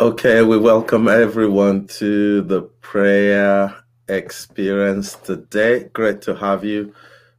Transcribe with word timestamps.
Okay, 0.00 0.42
we 0.42 0.58
welcome 0.58 1.06
everyone 1.06 1.86
to 1.86 2.40
the 2.42 2.62
prayer 2.80 3.72
experience 4.08 5.14
today. 5.14 5.84
Great 5.92 6.20
to 6.22 6.34
have 6.34 6.64
you 6.64 6.92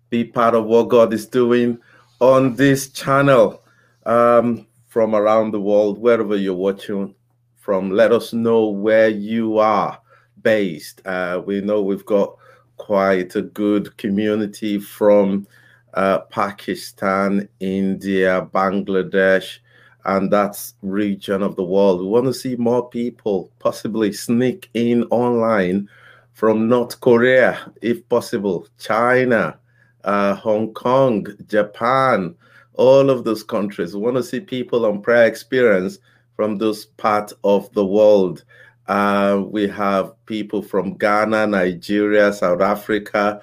be 0.09 0.23
part 0.23 0.55
of 0.55 0.63
what 0.63 0.87
God 0.87 1.11
is 1.11 1.25
doing 1.25 1.77
on 2.21 2.55
this 2.55 2.87
channel 2.87 3.61
um, 4.05 4.65
from 4.87 5.15
around 5.15 5.51
the 5.51 5.59
world, 5.59 5.97
wherever 5.97 6.37
you're 6.37 6.53
watching 6.53 7.13
from. 7.57 7.91
Let 7.91 8.13
us 8.13 8.31
know 8.31 8.67
where 8.69 9.09
you 9.09 9.57
are 9.57 9.99
based. 10.41 11.05
Uh, 11.05 11.41
we 11.45 11.59
know 11.59 11.81
we've 11.81 12.05
got 12.05 12.37
quite 12.77 13.35
a 13.35 13.41
good 13.41 13.97
community 13.97 14.79
from 14.79 15.45
uh, 15.93 16.19
Pakistan, 16.19 17.49
India, 17.59 18.47
Bangladesh, 18.53 19.59
and 20.05 20.31
that 20.31 20.71
region 20.81 21.41
of 21.41 21.55
the 21.55 21.63
world. 21.63 21.99
We 21.99 22.07
want 22.07 22.27
to 22.27 22.33
see 22.33 22.55
more 22.55 22.87
people 22.89 23.51
possibly 23.59 24.13
sneak 24.13 24.69
in 24.73 25.03
online 25.05 25.89
from 26.33 26.67
North 26.67 26.99
Korea, 26.99 27.71
if 27.81 28.07
possible, 28.09 28.67
China, 28.77 29.57
uh, 30.03 30.35
Hong 30.35 30.73
Kong, 30.73 31.25
Japan, 31.47 32.35
all 32.73 33.09
of 33.09 33.23
those 33.23 33.43
countries. 33.43 33.95
We 33.95 34.01
want 34.01 34.17
to 34.17 34.23
see 34.23 34.39
people 34.39 34.85
on 34.85 35.01
prayer 35.01 35.25
experience 35.25 35.97
from 36.35 36.57
those 36.57 36.85
parts 36.85 37.33
of 37.43 37.71
the 37.73 37.85
world. 37.85 38.43
Uh, 38.87 39.43
we 39.47 39.67
have 39.67 40.13
people 40.25 40.61
from 40.61 40.95
Ghana, 40.97 41.47
Nigeria, 41.47 42.31
South 42.31 42.61
Africa. 42.61 43.41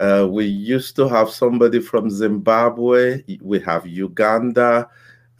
Uh, 0.00 0.26
we 0.28 0.46
used 0.46 0.96
to 0.96 1.06
have 1.08 1.30
somebody 1.30 1.78
from 1.78 2.10
Zimbabwe. 2.10 3.22
We 3.42 3.60
have 3.60 3.86
Uganda 3.86 4.88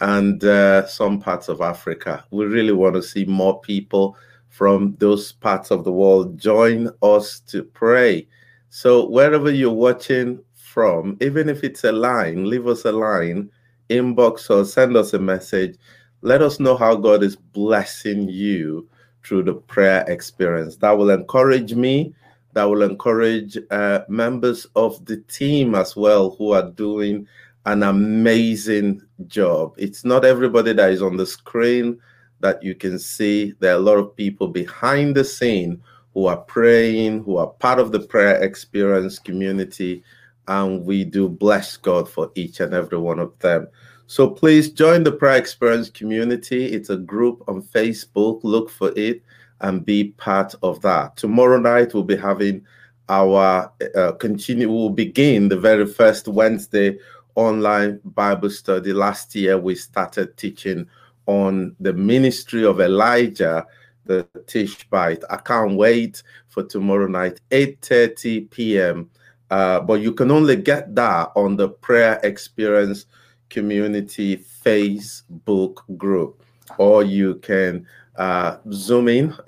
and 0.00 0.42
uh, 0.44 0.86
some 0.86 1.20
parts 1.20 1.48
of 1.48 1.60
Africa. 1.60 2.24
We 2.30 2.46
really 2.46 2.72
want 2.72 2.94
to 2.94 3.02
see 3.02 3.24
more 3.24 3.60
people 3.60 4.16
from 4.48 4.96
those 4.98 5.32
parts 5.32 5.70
of 5.70 5.84
the 5.84 5.92
world 5.92 6.38
join 6.38 6.90
us 7.02 7.40
to 7.40 7.62
pray. 7.62 8.26
So, 8.70 9.06
wherever 9.08 9.50
you're 9.50 9.70
watching 9.72 10.42
from, 10.54 11.16
even 11.20 11.48
if 11.48 11.64
it's 11.64 11.84
a 11.84 11.92
line, 11.92 12.48
leave 12.48 12.66
us 12.66 12.84
a 12.84 12.92
line, 12.92 13.50
inbox 13.88 14.48
or 14.50 14.64
send 14.64 14.96
us 14.96 15.12
a 15.14 15.18
message. 15.18 15.76
Let 16.22 16.42
us 16.42 16.60
know 16.60 16.76
how 16.76 16.96
God 16.96 17.22
is 17.22 17.36
blessing 17.36 18.28
you 18.28 18.88
through 19.24 19.44
the 19.44 19.54
prayer 19.54 20.04
experience. 20.08 20.76
That 20.76 20.92
will 20.92 21.10
encourage 21.10 21.74
me. 21.74 22.14
That 22.52 22.64
will 22.64 22.82
encourage 22.82 23.58
uh, 23.70 24.00
members 24.08 24.66
of 24.74 25.04
the 25.04 25.18
team 25.18 25.74
as 25.74 25.94
well 25.96 26.30
who 26.30 26.52
are 26.52 26.70
doing 26.70 27.26
an 27.66 27.82
amazing 27.82 29.02
job. 29.26 29.74
It's 29.76 30.04
not 30.04 30.24
everybody 30.24 30.72
that 30.72 30.90
is 30.90 31.02
on 31.02 31.16
the 31.16 31.26
screen 31.26 31.98
that 32.40 32.62
you 32.62 32.74
can 32.74 32.98
see. 32.98 33.54
There 33.60 33.72
are 33.72 33.78
a 33.78 33.82
lot 33.82 33.98
of 33.98 34.16
people 34.16 34.48
behind 34.48 35.14
the 35.14 35.24
scene 35.24 35.82
who 36.14 36.26
are 36.26 36.38
praying, 36.38 37.22
who 37.24 37.36
are 37.36 37.46
part 37.46 37.78
of 37.78 37.92
the 37.92 38.00
prayer 38.00 38.42
experience 38.42 39.18
community, 39.18 40.02
and 40.48 40.84
we 40.84 41.04
do 41.04 41.28
bless 41.28 41.76
God 41.76 42.08
for 42.08 42.32
each 42.34 42.60
and 42.60 42.74
every 42.74 42.98
one 42.98 43.18
of 43.18 43.38
them. 43.38 43.68
So 44.06 44.28
please 44.28 44.70
join 44.70 45.04
the 45.04 45.12
prayer 45.12 45.36
experience 45.36 45.88
community. 45.88 46.66
It's 46.66 46.90
a 46.90 46.96
group 46.96 47.44
on 47.46 47.62
Facebook. 47.62 48.40
Look 48.42 48.68
for 48.68 48.92
it 48.96 49.22
and 49.60 49.84
be 49.84 50.12
part 50.12 50.54
of 50.62 50.80
that. 50.80 51.16
Tomorrow 51.16 51.60
night 51.60 51.94
we'll 51.94 52.02
be 52.02 52.16
having 52.16 52.64
our 53.08 53.72
uh, 53.94 54.12
continue. 54.12 54.68
We'll 54.68 54.90
begin 54.90 55.48
the 55.48 55.56
very 55.56 55.86
first 55.86 56.26
Wednesday 56.26 56.98
online 57.40 58.00
Bible 58.04 58.50
study. 58.50 58.92
Last 58.92 59.34
year, 59.34 59.58
we 59.58 59.74
started 59.74 60.36
teaching 60.36 60.86
on 61.26 61.74
the 61.80 61.92
ministry 61.92 62.64
of 62.64 62.80
Elijah, 62.80 63.66
the 64.04 64.26
Tishbite. 64.46 65.24
I 65.30 65.36
can't 65.36 65.76
wait 65.76 66.22
for 66.48 66.62
tomorrow 66.62 67.06
night, 67.06 67.40
8:30 67.50 68.50
p.m. 68.50 69.10
Uh, 69.50 69.80
but 69.80 70.00
you 70.00 70.12
can 70.12 70.30
only 70.30 70.56
get 70.56 70.94
that 70.94 71.30
on 71.34 71.56
the 71.56 71.68
Prayer 71.68 72.20
Experience 72.22 73.06
Community 73.48 74.36
Facebook 74.36 75.78
group, 75.96 76.42
or 76.78 77.02
you 77.02 77.36
can 77.36 77.86
uh, 78.16 78.58
zoom 78.70 79.08
in 79.08 79.34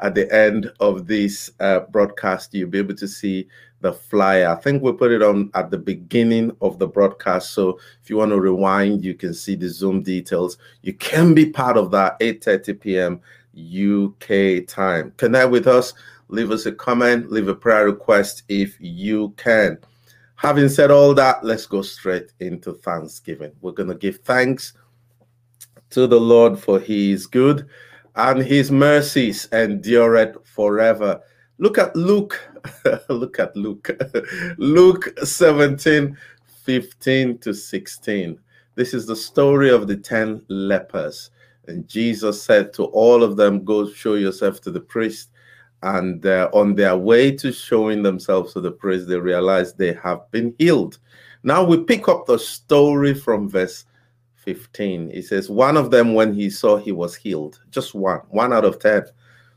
at 0.00 0.14
the 0.14 0.28
end 0.30 0.70
of 0.80 1.06
this 1.06 1.50
uh, 1.60 1.80
broadcast. 1.90 2.52
You'll 2.52 2.68
be 2.68 2.78
able 2.78 2.94
to 2.96 3.08
see 3.08 3.48
the 3.84 3.92
flyer. 3.92 4.48
I 4.48 4.54
think 4.56 4.82
we 4.82 4.92
put 4.92 5.12
it 5.12 5.22
on 5.22 5.50
at 5.52 5.70
the 5.70 5.76
beginning 5.76 6.56
of 6.62 6.78
the 6.78 6.88
broadcast. 6.88 7.50
So 7.50 7.78
if 8.02 8.08
you 8.08 8.16
want 8.16 8.30
to 8.30 8.40
rewind, 8.40 9.04
you 9.04 9.14
can 9.14 9.34
see 9.34 9.54
the 9.54 9.68
Zoom 9.68 10.02
details. 10.02 10.56
You 10.80 10.94
can 10.94 11.34
be 11.34 11.50
part 11.50 11.76
of 11.76 11.90
that 11.90 12.18
8:30 12.18 12.80
p.m. 12.80 13.20
UK 13.54 14.66
time. 14.66 15.12
Connect 15.18 15.50
with 15.50 15.68
us. 15.68 15.92
Leave 16.28 16.50
us 16.50 16.64
a 16.64 16.72
comment. 16.72 17.30
Leave 17.30 17.48
a 17.48 17.54
prayer 17.54 17.84
request 17.84 18.44
if 18.48 18.74
you 18.80 19.34
can. 19.36 19.76
Having 20.36 20.70
said 20.70 20.90
all 20.90 21.12
that, 21.14 21.44
let's 21.44 21.66
go 21.66 21.82
straight 21.82 22.32
into 22.40 22.72
Thanksgiving. 22.72 23.52
We're 23.60 23.72
going 23.72 23.90
to 23.90 23.94
give 23.94 24.16
thanks 24.24 24.72
to 25.90 26.06
the 26.06 26.18
Lord 26.18 26.58
for 26.58 26.80
he 26.80 27.12
is 27.12 27.26
good 27.26 27.68
and 28.16 28.42
his 28.42 28.70
mercies 28.70 29.46
endureth 29.52 30.36
forever. 30.46 31.20
Look 31.58 31.78
at 31.78 31.94
Luke. 31.94 32.40
Look 33.08 33.38
at 33.38 33.56
Luke. 33.56 33.90
Luke 34.58 35.14
17, 35.22 36.16
15 36.64 37.38
to 37.38 37.54
16. 37.54 38.38
This 38.74 38.92
is 38.92 39.06
the 39.06 39.16
story 39.16 39.70
of 39.70 39.86
the 39.86 39.96
10 39.96 40.42
lepers. 40.48 41.30
And 41.66 41.88
Jesus 41.88 42.42
said 42.42 42.72
to 42.74 42.84
all 42.86 43.22
of 43.22 43.36
them, 43.36 43.64
Go 43.64 43.88
show 43.88 44.14
yourself 44.14 44.60
to 44.62 44.70
the 44.70 44.80
priest. 44.80 45.30
And 45.82 46.24
uh, 46.24 46.48
on 46.52 46.74
their 46.74 46.96
way 46.96 47.30
to 47.36 47.52
showing 47.52 48.02
themselves 48.02 48.54
to 48.54 48.60
the 48.60 48.72
priest, 48.72 49.06
they 49.06 49.18
realized 49.18 49.76
they 49.76 49.92
have 49.94 50.30
been 50.30 50.54
healed. 50.58 50.98
Now 51.42 51.62
we 51.62 51.84
pick 51.84 52.08
up 52.08 52.26
the 52.26 52.38
story 52.38 53.12
from 53.14 53.48
verse 53.48 53.84
15. 54.36 55.10
It 55.10 55.26
says, 55.26 55.50
One 55.50 55.76
of 55.76 55.90
them, 55.90 56.14
when 56.14 56.32
he 56.32 56.48
saw 56.50 56.78
he 56.78 56.92
was 56.92 57.14
healed, 57.14 57.60
just 57.70 57.94
one, 57.94 58.20
one 58.30 58.52
out 58.52 58.64
of 58.64 58.78
10, 58.78 59.04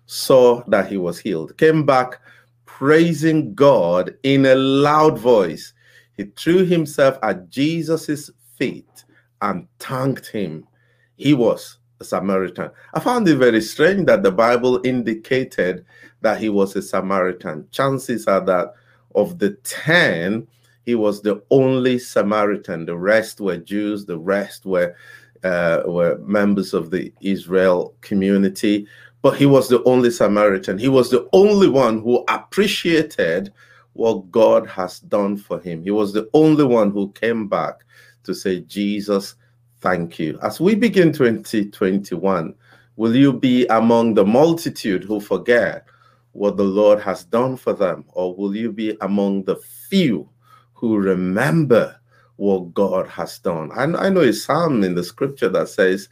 saw 0.08 0.64
that 0.68 0.90
he 0.90 0.98
was 0.98 1.20
healed, 1.20 1.58
came 1.58 1.86
back 1.86 2.20
praising 2.66 3.54
God 3.54 4.16
in 4.24 4.46
a 4.46 4.56
loud 4.56 5.20
voice. 5.20 5.74
He 6.14 6.24
threw 6.24 6.66
himself 6.66 7.20
at 7.22 7.50
Jesus' 7.50 8.32
feet 8.56 9.06
and 9.42 9.68
thanked 9.80 10.28
him. 10.28 10.68
He 11.16 11.34
was 11.34 11.78
a 12.00 12.04
Samaritan. 12.04 12.72
I 12.94 13.00
found 13.00 13.28
it 13.28 13.38
very 13.38 13.62
strange 13.62 14.06
that 14.08 14.24
the 14.24 14.32
Bible 14.32 14.82
indicated 14.84 15.86
that 16.22 16.40
he 16.40 16.50
was 16.50 16.76
a 16.76 16.82
Samaritan. 16.82 17.68
Chances 17.72 18.28
are 18.28 18.44
that 18.46 18.74
of 19.16 19.40
the 19.40 19.52
10, 19.64 20.48
he 20.86 20.96
was 20.96 21.22
the 21.22 21.42
only 21.52 22.00
Samaritan. 22.00 22.86
The 22.86 22.98
rest 22.98 23.42
were 23.42 23.58
Jews, 23.58 24.06
the 24.06 24.18
rest 24.18 24.66
were 24.66 24.96
uh, 25.44 25.84
were 25.86 26.18
members 26.20 26.74
of 26.74 26.90
the 26.90 27.14
Israel 27.22 27.94
community, 28.02 28.88
but 29.28 29.38
he 29.38 29.46
was 29.46 29.68
the 29.68 29.84
only 29.84 30.10
Samaritan. 30.10 30.78
He 30.78 30.88
was 30.88 31.12
the 31.12 31.28
only 31.34 31.68
one 31.68 32.00
who 32.00 32.24
appreciated 32.30 33.52
what 33.92 34.32
God 34.32 34.66
has 34.68 35.02
done 35.02 35.36
for 35.36 35.60
him. 35.60 35.84
He 35.84 35.92
was 35.92 36.14
the 36.14 36.30
only 36.34 36.64
one 36.64 36.92
who 36.92 37.12
came 37.12 37.50
back 37.50 37.84
to 38.24 38.34
say, 38.34 38.62
Jesus, 38.62 39.36
thank 39.82 40.18
you. 40.18 40.40
As 40.42 40.62
we 40.62 40.76
begin 40.76 41.12
2021, 41.12 42.56
will 42.96 43.14
you 43.18 43.34
be 43.34 43.66
among 43.66 44.14
the 44.14 44.24
multitude 44.24 45.04
who 45.04 45.20
forget 45.20 45.86
what 46.32 46.56
the 46.56 46.64
Lord 46.64 47.02
has 47.02 47.26
done 47.26 47.58
for 47.58 47.74
them, 47.74 48.06
or 48.14 48.34
will 48.34 48.56
you 48.56 48.72
be 48.72 48.96
among 49.02 49.44
the 49.44 49.58
few 49.90 50.30
who 50.74 50.96
remember 50.96 52.00
what 52.38 52.74
God 52.74 53.10
has 53.10 53.40
done? 53.40 53.72
I, 53.74 54.06
I 54.06 54.08
know 54.08 54.22
a 54.22 54.32
psalm 54.32 54.86
in 54.86 54.96
the 54.96 55.04
scripture 55.04 55.50
that 55.50 55.68
says, 55.68 56.08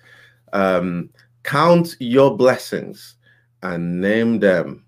um, 0.51 1.09
Count 1.45 1.95
your 1.99 2.35
blessings 2.35 3.17
and 3.61 4.01
name 4.01 4.39
them 4.39 4.83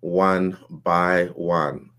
one 0.00 0.56
by 0.70 1.26
one. 1.34 1.90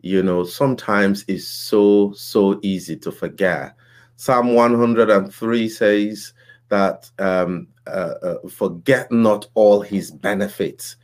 You 0.00 0.22
know, 0.22 0.44
sometimes 0.44 1.22
it's 1.28 1.46
so, 1.46 2.14
so 2.14 2.58
easy 2.62 2.96
to 2.96 3.12
forget. 3.12 3.74
Psalm 4.16 4.54
103 4.54 5.68
says 5.68 6.32
that 6.70 7.10
um, 7.18 7.68
uh, 7.86 8.14
uh, 8.22 8.48
forget 8.48 9.12
not 9.12 9.46
all 9.52 9.82
his 9.82 10.10
benefits. 10.12 10.96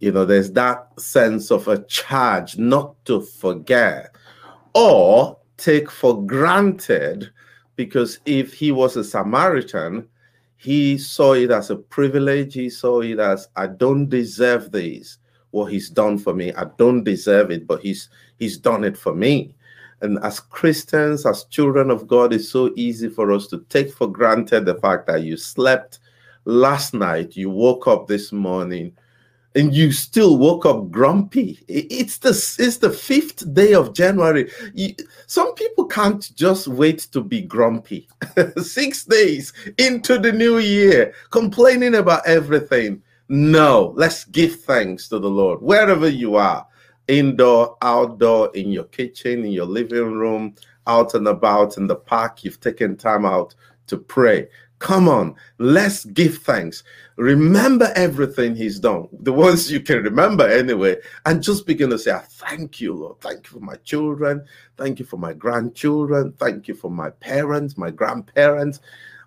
You 0.00 0.10
know, 0.10 0.24
there's 0.24 0.50
that 0.52 0.88
sense 0.98 1.52
of 1.52 1.68
a 1.68 1.84
charge 1.84 2.58
not 2.58 2.96
to 3.04 3.20
forget 3.20 4.12
or 4.74 5.38
take 5.56 5.88
for 5.88 6.20
granted 6.26 7.30
because 7.76 8.18
if 8.26 8.52
he 8.52 8.72
was 8.72 8.96
a 8.96 9.04
Samaritan, 9.04 10.08
he 10.58 10.98
saw 10.98 11.34
it 11.34 11.52
as 11.52 11.70
a 11.70 11.76
privilege. 11.76 12.54
He 12.54 12.68
saw 12.68 13.00
it 13.00 13.20
as, 13.20 13.48
I 13.54 13.68
don't 13.68 14.08
deserve 14.08 14.72
this, 14.72 15.18
what 15.52 15.66
he's 15.66 15.88
done 15.88 16.18
for 16.18 16.34
me. 16.34 16.52
I 16.52 16.64
don't 16.76 17.04
deserve 17.04 17.52
it, 17.52 17.66
but 17.66 17.80
he's 17.80 18.10
he's 18.38 18.58
done 18.58 18.82
it 18.82 18.98
for 18.98 19.14
me. 19.14 19.54
And 20.00 20.18
as 20.22 20.40
Christians, 20.40 21.24
as 21.26 21.44
children 21.44 21.90
of 21.90 22.06
God, 22.08 22.32
it's 22.32 22.48
so 22.48 22.72
easy 22.76 23.08
for 23.08 23.32
us 23.32 23.46
to 23.48 23.64
take 23.68 23.92
for 23.92 24.10
granted 24.10 24.66
the 24.66 24.74
fact 24.74 25.06
that 25.06 25.22
you 25.22 25.36
slept 25.36 26.00
last 26.44 26.92
night, 26.92 27.36
you 27.36 27.50
woke 27.50 27.86
up 27.86 28.08
this 28.08 28.32
morning, 28.32 28.92
and 29.54 29.74
you 29.74 29.92
still 29.92 30.36
woke 30.36 30.66
up 30.66 30.90
grumpy. 30.90 31.58
It's 31.68 32.18
the 32.18 32.30
it's 32.30 32.76
the 32.76 32.90
fifth 32.90 33.52
day 33.54 33.74
of 33.74 33.94
January. 33.94 34.50
You, 34.74 34.94
some 35.26 35.54
people 35.54 35.86
can't 35.86 36.34
just 36.36 36.68
wait 36.68 37.00
to 37.12 37.22
be 37.22 37.42
grumpy. 37.42 38.08
Six 38.62 39.04
days 39.04 39.52
into 39.78 40.18
the 40.18 40.32
new 40.32 40.58
year, 40.58 41.14
complaining 41.30 41.96
about 41.96 42.26
everything. 42.26 43.02
No, 43.28 43.92
let's 43.96 44.24
give 44.24 44.60
thanks 44.60 45.08
to 45.08 45.18
the 45.18 45.28
Lord 45.30 45.60
wherever 45.60 46.08
you 46.08 46.36
are, 46.36 46.66
indoor, 47.08 47.76
outdoor, 47.82 48.50
in 48.54 48.70
your 48.70 48.84
kitchen, 48.84 49.44
in 49.44 49.52
your 49.52 49.66
living 49.66 50.12
room, 50.12 50.54
out 50.86 51.14
and 51.14 51.28
about 51.28 51.76
in 51.76 51.86
the 51.86 51.96
park. 51.96 52.44
You've 52.44 52.60
taken 52.60 52.96
time 52.96 53.26
out 53.26 53.54
to 53.88 53.96
pray. 53.98 54.48
Come 54.78 55.08
on, 55.08 55.34
let's 55.58 56.04
give 56.04 56.38
thanks. 56.38 56.84
Remember 57.16 57.92
everything 57.96 58.54
he's 58.54 58.78
done, 58.78 59.08
the 59.12 59.32
ones 59.32 59.72
you 59.72 59.80
can 59.80 60.04
remember 60.04 60.46
anyway, 60.46 60.96
and 61.26 61.42
just 61.42 61.66
begin 61.66 61.90
to 61.90 61.98
say, 61.98 62.16
thank 62.30 62.80
you, 62.80 62.94
Lord. 62.94 63.20
Thank 63.20 63.46
you 63.46 63.58
for 63.58 63.64
my 63.64 63.74
children. 63.76 64.44
Thank 64.76 65.00
you 65.00 65.04
for 65.04 65.16
my 65.16 65.32
grandchildren. 65.32 66.32
Thank 66.38 66.68
you 66.68 66.74
for 66.74 66.92
my 66.92 67.10
parents, 67.10 67.76
my 67.76 67.90
grandparents, 67.90 68.78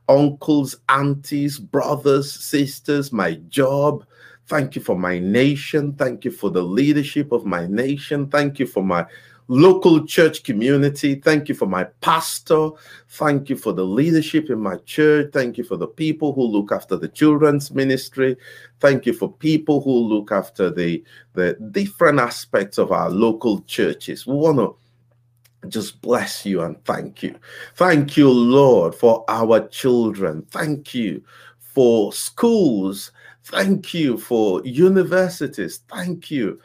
uncles, 0.07 0.77
aunties, 0.87 1.59
brothers, 1.59 2.31
sisters, 2.31 3.11
my 3.11 3.33
job. 3.49 4.05
Thank 4.47 4.75
you 4.75 4.81
for 4.81 4.97
my 4.97 5.19
nation. 5.19 5.93
Thank 5.93 6.23
you 6.23 6.31
for 6.31 6.49
the 6.49 6.63
leadership 6.63 7.33
of 7.33 7.45
my 7.45 7.67
nation. 7.67 8.29
Thank 8.29 8.57
you 8.57 8.67
for 8.67 8.83
my 8.83 9.05
local 9.51 10.05
church 10.05 10.43
community. 10.43 11.15
Thank 11.15 11.49
you 11.49 11.55
for 11.55 11.65
my 11.65 11.83
pastor. 11.99 12.69
Thank 13.09 13.49
you 13.49 13.57
for 13.57 13.73
the 13.73 13.83
leadership 13.83 14.49
in 14.49 14.59
my 14.59 14.77
church. 14.85 15.31
Thank 15.33 15.57
you 15.57 15.65
for 15.65 15.75
the 15.75 15.89
people 15.89 16.31
who 16.31 16.43
look 16.43 16.71
after 16.71 16.95
the 16.95 17.09
children's 17.09 17.69
ministry. 17.69 18.37
Thank 18.79 19.05
you 19.05 19.11
for 19.11 19.29
people 19.29 19.81
who 19.81 19.91
look 19.91 20.31
after 20.31 20.69
the, 20.69 21.03
the 21.33 21.55
different 21.71 22.19
aspects 22.19 22.77
of 22.77 22.93
our 22.93 23.09
local 23.09 23.59
churches. 23.63 24.25
We 24.25 24.35
want 24.35 24.59
to 24.59 25.67
just 25.67 26.01
bless 26.01 26.45
you 26.45 26.61
and 26.61 26.81
thank 26.85 27.21
you. 27.21 27.37
Thank 27.75 28.15
you, 28.15 28.29
Lord, 28.29 28.95
for 28.95 29.25
our 29.27 29.67
children. 29.67 30.43
Thank 30.49 30.95
you 30.95 31.21
for 31.59 32.13
schools. 32.13 33.11
Thank 33.43 33.93
you 33.93 34.17
for 34.17 34.61
universities. 34.63 35.81
Thank 35.89 36.31
you 36.31 36.61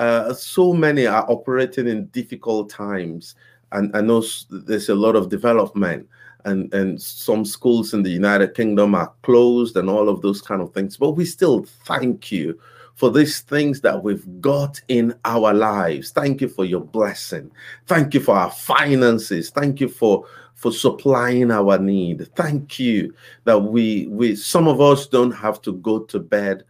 uh, 0.00 0.32
so 0.32 0.72
many 0.72 1.06
are 1.06 1.30
operating 1.30 1.86
in 1.86 2.06
difficult 2.06 2.70
times, 2.70 3.34
and 3.72 3.94
I 3.94 4.00
know 4.00 4.24
there's 4.48 4.88
a 4.88 4.94
lot 4.94 5.14
of 5.14 5.28
development, 5.28 6.08
and 6.46 6.72
and 6.72 7.00
some 7.00 7.44
schools 7.44 7.92
in 7.92 8.02
the 8.02 8.10
United 8.10 8.54
Kingdom 8.54 8.94
are 8.94 9.12
closed, 9.20 9.76
and 9.76 9.90
all 9.90 10.08
of 10.08 10.22
those 10.22 10.40
kind 10.40 10.62
of 10.62 10.72
things. 10.72 10.96
But 10.96 11.12
we 11.12 11.26
still 11.26 11.64
thank 11.84 12.32
you 12.32 12.58
for 12.94 13.10
these 13.10 13.40
things 13.40 13.82
that 13.82 14.02
we've 14.02 14.40
got 14.40 14.80
in 14.88 15.14
our 15.26 15.52
lives. 15.52 16.12
Thank 16.12 16.40
you 16.40 16.48
for 16.48 16.64
your 16.64 16.80
blessing. 16.80 17.50
Thank 17.86 18.14
you 18.14 18.20
for 18.20 18.34
our 18.36 18.50
finances. 18.50 19.50
Thank 19.50 19.80
you 19.80 19.88
for 19.88 20.24
for 20.54 20.72
supplying 20.72 21.50
our 21.50 21.78
need. 21.78 22.26
Thank 22.36 22.78
you 22.78 23.12
that 23.44 23.58
we 23.58 24.06
we 24.06 24.34
some 24.34 24.66
of 24.66 24.80
us 24.80 25.06
don't 25.06 25.32
have 25.32 25.60
to 25.60 25.74
go 25.74 25.98
to 25.98 26.18
bed 26.18 26.64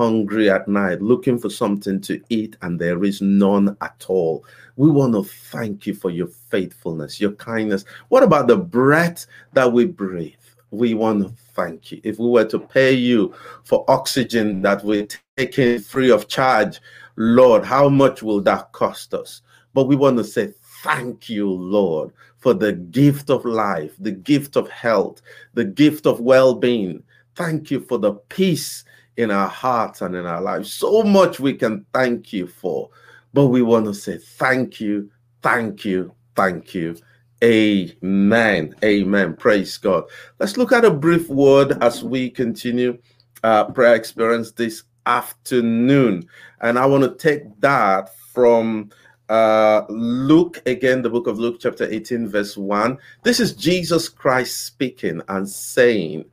hungry 0.00 0.48
at 0.48 0.66
night, 0.66 1.02
looking 1.02 1.38
for 1.38 1.50
something 1.50 2.00
to 2.00 2.18
eat, 2.30 2.56
and 2.62 2.80
there 2.80 3.04
is 3.04 3.20
none 3.20 3.76
at 3.82 4.06
all. 4.08 4.42
We 4.76 4.90
want 4.90 5.12
to 5.12 5.22
thank 5.22 5.86
you 5.86 5.92
for 5.92 6.08
your 6.08 6.28
faithfulness, 6.28 7.20
your 7.20 7.32
kindness. 7.32 7.84
What 8.08 8.22
about 8.22 8.46
the 8.46 8.56
breath 8.56 9.26
that 9.52 9.70
we 9.70 9.84
breathe? 9.84 10.46
We 10.70 10.94
want 10.94 11.22
to 11.24 11.34
thank 11.54 11.92
you. 11.92 12.00
If 12.02 12.18
we 12.18 12.30
were 12.30 12.46
to 12.46 12.58
pay 12.58 12.94
you 12.94 13.34
for 13.64 13.84
oxygen 13.88 14.62
that 14.62 14.82
we're 14.82 15.06
taking 15.36 15.80
free 15.80 16.10
of 16.10 16.28
charge, 16.28 16.80
Lord, 17.16 17.62
how 17.62 17.90
much 17.90 18.22
will 18.22 18.40
that 18.40 18.72
cost 18.72 19.12
us? 19.12 19.42
But 19.74 19.84
we 19.84 19.96
want 19.96 20.16
to 20.16 20.24
say 20.24 20.54
thank 20.82 21.28
you, 21.28 21.46
Lord, 21.50 22.10
for 22.38 22.54
the 22.54 22.72
gift 22.72 23.28
of 23.28 23.44
life, 23.44 23.92
the 23.98 24.12
gift 24.12 24.56
of 24.56 24.70
health, 24.70 25.20
the 25.52 25.66
gift 25.66 26.06
of 26.06 26.20
well 26.20 26.54
being. 26.54 27.02
Thank 27.34 27.70
you 27.70 27.80
for 27.80 27.98
the 27.98 28.14
peace 28.30 28.84
in 29.16 29.30
our 29.30 29.48
hearts 29.48 30.02
and 30.02 30.14
in 30.14 30.26
our 30.26 30.40
lives. 30.40 30.72
So 30.72 31.02
much 31.02 31.40
we 31.40 31.54
can 31.54 31.84
thank 31.92 32.32
you 32.32 32.46
for. 32.46 32.90
But 33.32 33.46
we 33.46 33.62
want 33.62 33.86
to 33.86 33.94
say 33.94 34.18
thank 34.18 34.80
you, 34.80 35.10
thank 35.42 35.84
you, 35.84 36.14
thank 36.34 36.74
you. 36.74 36.96
Amen. 37.42 38.74
Amen. 38.84 39.36
Praise 39.36 39.78
God. 39.78 40.04
Let's 40.38 40.56
look 40.56 40.72
at 40.72 40.84
a 40.84 40.90
brief 40.90 41.28
word 41.28 41.82
as 41.82 42.04
we 42.04 42.28
continue 42.28 42.98
uh, 43.42 43.64
prayer 43.64 43.94
experience 43.94 44.52
this 44.52 44.82
afternoon. 45.06 46.26
And 46.60 46.78
I 46.78 46.86
want 46.86 47.04
to 47.04 47.14
take 47.14 47.58
that 47.60 48.14
from 48.32 48.90
uh, 49.30 49.84
Luke, 49.88 50.60
again, 50.66 51.02
the 51.02 51.10
book 51.10 51.26
of 51.26 51.38
Luke, 51.38 51.58
chapter 51.60 51.88
18, 51.90 52.28
verse 52.28 52.56
1. 52.56 52.98
This 53.22 53.40
is 53.40 53.54
Jesus 53.54 54.08
Christ 54.08 54.66
speaking 54.66 55.22
and 55.28 55.48
saying, 55.48 56.24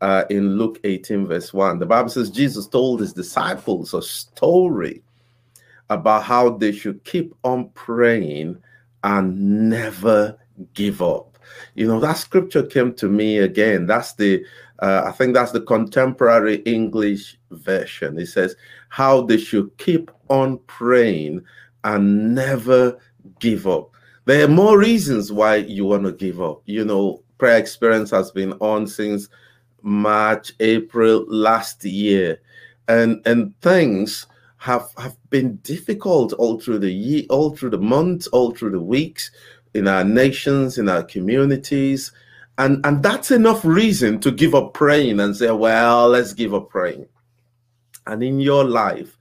uh, 0.00 0.24
in 0.30 0.56
Luke 0.56 0.80
18, 0.84 1.26
verse 1.26 1.52
1. 1.52 1.78
The 1.78 1.86
Bible 1.86 2.08
says 2.08 2.30
Jesus 2.30 2.66
told 2.66 3.00
his 3.00 3.12
disciples 3.12 3.94
a 3.94 4.02
story 4.02 5.02
about 5.90 6.22
how 6.22 6.50
they 6.50 6.72
should 6.72 7.02
keep 7.04 7.34
on 7.44 7.68
praying 7.70 8.56
and 9.04 9.68
never 9.68 10.38
give 10.74 11.02
up. 11.02 11.38
You 11.74 11.86
know, 11.86 12.00
that 12.00 12.16
scripture 12.16 12.62
came 12.62 12.94
to 12.94 13.08
me 13.08 13.38
again. 13.38 13.86
That's 13.86 14.14
the, 14.14 14.44
uh, 14.78 15.02
I 15.06 15.12
think 15.12 15.34
that's 15.34 15.52
the 15.52 15.60
contemporary 15.60 16.56
English 16.58 17.38
version. 17.50 18.18
It 18.18 18.26
says 18.26 18.54
how 18.88 19.22
they 19.22 19.36
should 19.36 19.76
keep 19.78 20.10
on 20.28 20.58
praying 20.66 21.42
and 21.84 22.34
never 22.34 22.98
give 23.40 23.66
up. 23.66 23.90
There 24.26 24.44
are 24.44 24.48
more 24.48 24.78
reasons 24.78 25.32
why 25.32 25.56
you 25.56 25.86
want 25.86 26.04
to 26.04 26.12
give 26.12 26.40
up. 26.40 26.62
You 26.66 26.84
know, 26.84 27.22
prayer 27.38 27.58
experience 27.58 28.10
has 28.10 28.30
been 28.30 28.52
on 28.60 28.86
since 28.86 29.28
March, 29.82 30.52
April 30.60 31.24
last 31.28 31.84
year, 31.84 32.40
and 32.88 33.20
and 33.26 33.58
things 33.60 34.26
have 34.58 34.88
have 34.98 35.16
been 35.30 35.56
difficult 35.56 36.32
all 36.34 36.60
through 36.60 36.78
the 36.78 36.90
year, 36.90 37.24
all 37.30 37.56
through 37.56 37.70
the 37.70 37.78
months, 37.78 38.26
all 38.28 38.52
through 38.52 38.70
the 38.70 38.80
weeks 38.80 39.30
in 39.74 39.88
our 39.88 40.04
nations, 40.04 40.78
in 40.78 40.88
our 40.88 41.02
communities, 41.02 42.12
and 42.58 42.84
and 42.84 43.02
that's 43.02 43.30
enough 43.30 43.64
reason 43.64 44.20
to 44.20 44.30
give 44.30 44.54
up 44.54 44.74
praying 44.74 45.20
and 45.20 45.36
say, 45.36 45.50
well, 45.50 46.08
let's 46.08 46.34
give 46.34 46.54
up 46.54 46.68
praying. 46.68 47.06
And 48.06 48.22
in 48.22 48.40
your 48.40 48.64
life, 48.64 49.16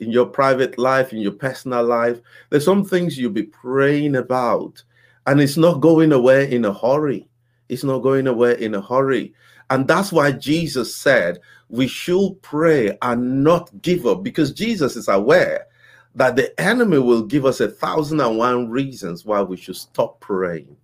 in 0.00 0.10
your 0.10 0.26
private 0.26 0.78
life, 0.78 1.12
in 1.12 1.18
your 1.18 1.32
personal 1.32 1.84
life, 1.84 2.20
there's 2.50 2.64
some 2.64 2.84
things 2.84 3.18
you'll 3.18 3.32
be 3.32 3.44
praying 3.44 4.16
about, 4.16 4.82
and 5.26 5.40
it's 5.40 5.56
not 5.56 5.80
going 5.80 6.12
away 6.12 6.50
in 6.52 6.64
a 6.64 6.72
hurry. 6.72 7.26
It's 7.68 7.84
not 7.84 8.00
going 8.00 8.26
away 8.26 8.60
in 8.60 8.74
a 8.74 8.80
hurry. 8.80 9.34
And 9.74 9.88
that's 9.88 10.12
why 10.12 10.30
Jesus 10.30 10.94
said 10.94 11.40
we 11.68 11.88
should 11.88 12.40
pray 12.42 12.96
and 13.02 13.42
not 13.42 13.82
give 13.82 14.06
up 14.06 14.22
because 14.22 14.52
Jesus 14.52 14.94
is 14.94 15.08
aware 15.08 15.66
that 16.14 16.36
the 16.36 16.60
enemy 16.60 16.98
will 16.98 17.24
give 17.24 17.44
us 17.44 17.58
a 17.58 17.66
thousand 17.66 18.20
and 18.20 18.38
one 18.38 18.70
reasons 18.70 19.24
why 19.24 19.42
we 19.42 19.56
should 19.56 19.74
stop 19.74 20.20
praying. 20.20 20.76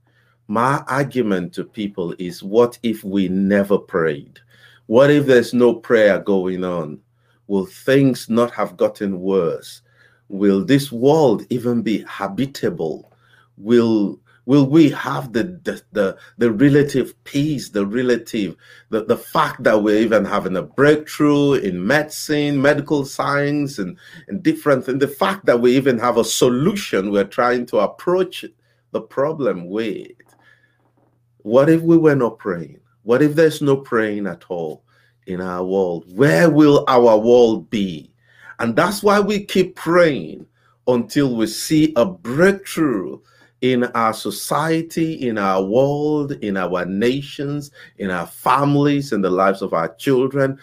My 0.49 0.82
argument 0.88 1.52
to 1.54 1.62
people 1.62 2.16
is 2.18 2.42
what 2.42 2.80
if 2.82 3.04
we 3.04 3.28
never 3.28 3.78
prayed? 3.78 4.40
What 4.87 5.09
if 5.09 5.25
there's 5.25 5.54
no 5.54 5.73
prayer 5.73 6.18
going 6.18 6.64
on? 6.64 6.99
Will 7.47 7.66
things 7.66 8.28
not 8.28 8.50
have 8.50 8.76
gotten 8.76 9.20
worse? 9.20 9.82
Will 10.28 10.64
this 10.64 10.90
world 10.90 11.47
even 11.49 11.82
be 11.82 12.02
habitable? 12.09 13.12
Will 13.56 14.18
Will 14.50 14.66
we 14.66 14.90
have 14.90 15.33
the, 15.33 15.45
the, 15.62 15.80
the, 15.92 16.19
the 16.38 16.50
relative 16.50 17.14
peace, 17.23 17.69
the 17.69 17.87
relative, 17.87 18.57
the, 18.88 19.04
the 19.04 19.16
fact 19.16 19.62
that 19.62 19.80
we're 19.80 20.00
even 20.00 20.25
having 20.25 20.57
a 20.57 20.62
breakthrough 20.62 21.52
in 21.52 21.87
medicine, 21.87 22.61
medical 22.61 23.04
science, 23.04 23.78
and, 23.78 23.97
and 24.26 24.42
different 24.42 24.85
things, 24.85 24.99
the 24.99 25.07
fact 25.07 25.47
that 25.47 25.61
we 25.61 25.76
even 25.76 26.00
have 26.00 26.16
a 26.16 26.25
solution 26.25 27.12
we're 27.12 27.23
trying 27.23 27.64
to 27.66 27.78
approach 27.78 28.45
the 28.90 29.00
problem 29.00 29.69
with. 29.71 30.11
What 31.42 31.71
if 31.71 31.83
we 31.83 31.97
were 31.97 32.16
not 32.16 32.40
praying? 32.40 32.80
What 33.04 33.23
if 33.23 33.37
there's 33.37 33.62
no 33.62 33.76
praying 33.76 34.26
at 34.26 34.42
all 34.49 34.83
in 35.28 35.40
our 35.40 35.64
world? 35.64 36.07
Where 36.16 36.50
will 36.50 36.85
our 36.88 37.16
world 37.16 37.71
be? 37.71 38.12
And 38.59 38.75
that's 38.75 39.00
why 39.00 39.21
we 39.21 39.45
keep 39.45 39.76
praying 39.76 40.45
until 40.88 41.37
we 41.37 41.47
see 41.47 41.92
a 41.95 42.04
breakthrough 42.04 43.21
in 43.61 43.85
our 43.85 44.12
society, 44.12 45.29
in 45.29 45.38
our 45.38 45.62
world, 45.62 46.33
in 46.33 46.57
our 46.57 46.85
nations, 46.87 47.71
in 47.99 48.11
our 48.11 48.26
families, 48.26 49.12
in 49.12 49.21
the 49.21 49.31
lives 49.31 49.62
of 49.62 49.73
our 49.75 49.95
children. 49.97 50.59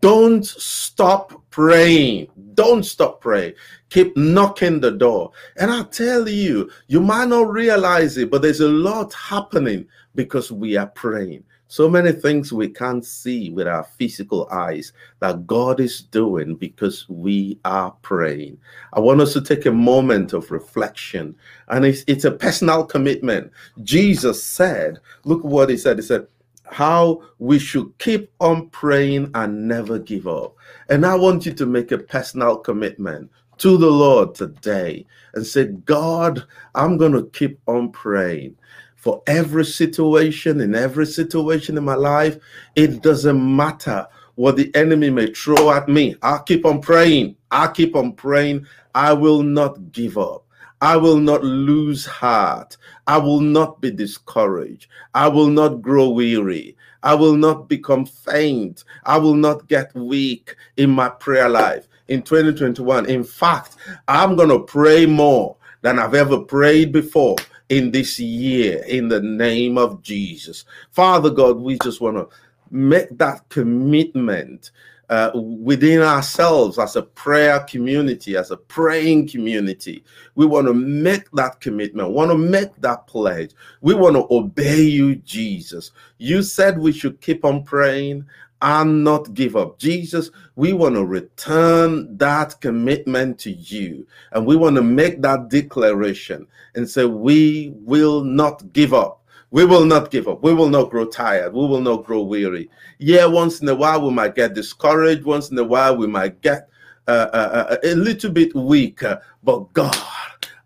Don't 0.00 0.44
stop 0.46 1.42
praying. 1.50 2.28
Don't 2.54 2.84
stop 2.84 3.20
praying. 3.20 3.54
Keep 3.90 4.16
knocking 4.16 4.80
the 4.80 4.92
door. 4.92 5.32
And 5.56 5.70
I 5.70 5.82
tell 5.84 6.28
you, 6.28 6.70
you 6.86 7.00
might 7.00 7.28
not 7.28 7.50
realize 7.50 8.16
it, 8.16 8.30
but 8.30 8.42
there's 8.42 8.60
a 8.60 8.68
lot 8.68 9.12
happening 9.14 9.86
because 10.14 10.52
we 10.52 10.76
are 10.76 10.86
praying 10.86 11.44
so 11.72 11.88
many 11.88 12.12
things 12.12 12.52
we 12.52 12.68
can't 12.68 13.02
see 13.02 13.48
with 13.48 13.66
our 13.66 13.82
physical 13.82 14.46
eyes 14.50 14.92
that 15.20 15.46
God 15.46 15.80
is 15.80 16.02
doing 16.02 16.54
because 16.54 17.08
we 17.08 17.58
are 17.64 17.92
praying. 18.02 18.58
I 18.92 19.00
want 19.00 19.22
us 19.22 19.32
to 19.32 19.40
take 19.40 19.64
a 19.64 19.72
moment 19.72 20.34
of 20.34 20.50
reflection, 20.50 21.34
and 21.68 21.86
it's, 21.86 22.04
it's 22.06 22.26
a 22.26 22.30
personal 22.30 22.84
commitment. 22.84 23.50
Jesus 23.84 24.44
said, 24.44 24.98
Look 25.24 25.42
what 25.44 25.70
he 25.70 25.78
said. 25.78 25.96
He 25.96 26.02
said, 26.02 26.26
how 26.66 27.22
we 27.38 27.58
should 27.58 27.96
keep 27.98 28.30
on 28.40 28.68
praying 28.68 29.30
and 29.34 29.66
never 29.66 29.98
give 29.98 30.26
up. 30.26 30.54
And 30.90 31.06
I 31.06 31.14
want 31.14 31.46
you 31.46 31.54
to 31.54 31.64
make 31.64 31.90
a 31.90 31.98
personal 31.98 32.56
commitment 32.58 33.30
to 33.58 33.78
the 33.78 33.90
Lord 33.90 34.34
today 34.34 35.06
and 35.34 35.46
say, 35.46 35.66
God, 35.66 36.44
I'm 36.74 36.98
going 36.98 37.12
to 37.12 37.30
keep 37.32 37.58
on 37.66 37.92
praying 37.92 38.56
for 39.02 39.20
every 39.26 39.64
situation, 39.64 40.60
in 40.60 40.76
every 40.76 41.06
situation 41.06 41.76
in 41.76 41.82
my 41.82 41.96
life. 41.96 42.38
It 42.76 43.02
doesn't 43.02 43.56
matter 43.56 44.06
what 44.36 44.56
the 44.56 44.72
enemy 44.76 45.10
may 45.10 45.26
throw 45.34 45.72
at 45.72 45.88
me. 45.88 46.14
I'll 46.22 46.44
keep 46.44 46.64
on 46.64 46.80
praying. 46.80 47.34
I'll 47.50 47.72
keep 47.72 47.96
on 47.96 48.12
praying. 48.12 48.64
I 48.94 49.12
will 49.12 49.42
not 49.42 49.90
give 49.90 50.18
up. 50.18 50.44
I 50.80 50.96
will 50.98 51.16
not 51.16 51.42
lose 51.42 52.06
heart. 52.06 52.76
I 53.08 53.18
will 53.18 53.40
not 53.40 53.80
be 53.80 53.90
discouraged. 53.90 54.86
I 55.14 55.26
will 55.26 55.48
not 55.48 55.82
grow 55.82 56.10
weary. 56.10 56.76
I 57.02 57.14
will 57.14 57.34
not 57.34 57.68
become 57.68 58.06
faint. 58.06 58.84
I 59.04 59.18
will 59.18 59.34
not 59.34 59.66
get 59.66 59.92
weak 59.96 60.54
in 60.76 60.90
my 60.90 61.08
prayer 61.08 61.48
life 61.48 61.88
in 62.06 62.22
2021. 62.22 63.06
In 63.06 63.24
fact, 63.24 63.74
I'm 64.06 64.36
going 64.36 64.50
to 64.50 64.60
pray 64.60 65.06
more 65.06 65.56
than 65.80 65.98
I've 65.98 66.14
ever 66.14 66.38
prayed 66.38 66.92
before 66.92 67.34
in 67.68 67.90
this 67.90 68.18
year 68.18 68.82
in 68.84 69.08
the 69.08 69.20
name 69.20 69.78
of 69.78 70.02
Jesus. 70.02 70.64
Father 70.90 71.30
God, 71.30 71.58
we 71.58 71.78
just 71.82 72.00
want 72.00 72.16
to 72.16 72.28
make 72.70 73.16
that 73.18 73.48
commitment 73.48 74.70
uh, 75.12 75.30
within 75.34 76.00
ourselves 76.00 76.78
as 76.78 76.96
a 76.96 77.02
prayer 77.02 77.60
community, 77.60 78.34
as 78.34 78.50
a 78.50 78.56
praying 78.56 79.28
community. 79.28 80.02
We 80.36 80.46
want 80.46 80.66
to 80.68 80.72
make 80.72 81.30
that 81.32 81.60
commitment, 81.60 82.12
want 82.12 82.30
to 82.30 82.38
make 82.38 82.74
that 82.76 83.06
pledge. 83.06 83.50
We 83.82 83.92
want 83.92 84.16
to 84.16 84.26
obey 84.30 84.80
you, 84.80 85.16
Jesus. 85.16 85.90
You 86.16 86.42
said 86.42 86.78
we 86.78 86.92
should 86.92 87.20
keep 87.20 87.44
on 87.44 87.62
praying 87.62 88.24
and 88.62 89.02
not 89.02 89.34
give 89.34 89.56
up. 89.56 89.78
Jesus, 89.78 90.30
we 90.54 90.72
want 90.72 90.94
to 90.94 91.04
return 91.04 92.16
that 92.16 92.58
commitment 92.60 93.38
to 93.40 93.50
you. 93.50 94.06
And 94.30 94.46
we 94.46 94.56
want 94.56 94.76
to 94.76 94.82
make 94.82 95.20
that 95.22 95.48
declaration 95.48 96.46
and 96.76 96.88
say, 96.88 97.04
we 97.04 97.74
will 97.74 98.22
not 98.22 98.72
give 98.72 98.94
up. 98.94 99.20
We 99.50 99.66
will 99.66 99.84
not 99.84 100.10
give 100.10 100.28
up. 100.28 100.42
We 100.42 100.54
will 100.54 100.68
not 100.68 100.90
grow 100.90 101.04
tired. 101.04 101.52
We 101.52 101.66
will 101.66 101.80
not 101.80 102.04
grow 102.04 102.22
weary. 102.22 102.70
Yeah, 102.98 103.26
once 103.26 103.60
in 103.60 103.68
a 103.68 103.74
while 103.74 104.00
we 104.00 104.10
might 104.14 104.34
get 104.34 104.54
discouraged. 104.54 105.24
Once 105.24 105.50
in 105.50 105.58
a 105.58 105.64
while 105.64 105.96
we 105.96 106.06
might 106.06 106.40
get 106.40 106.68
uh, 107.08 107.28
uh, 107.34 107.66
uh 107.68 107.76
a 107.82 107.94
little 107.94 108.30
bit 108.30 108.54
weaker. 108.54 109.20
But 109.42 109.70
God, 109.74 109.94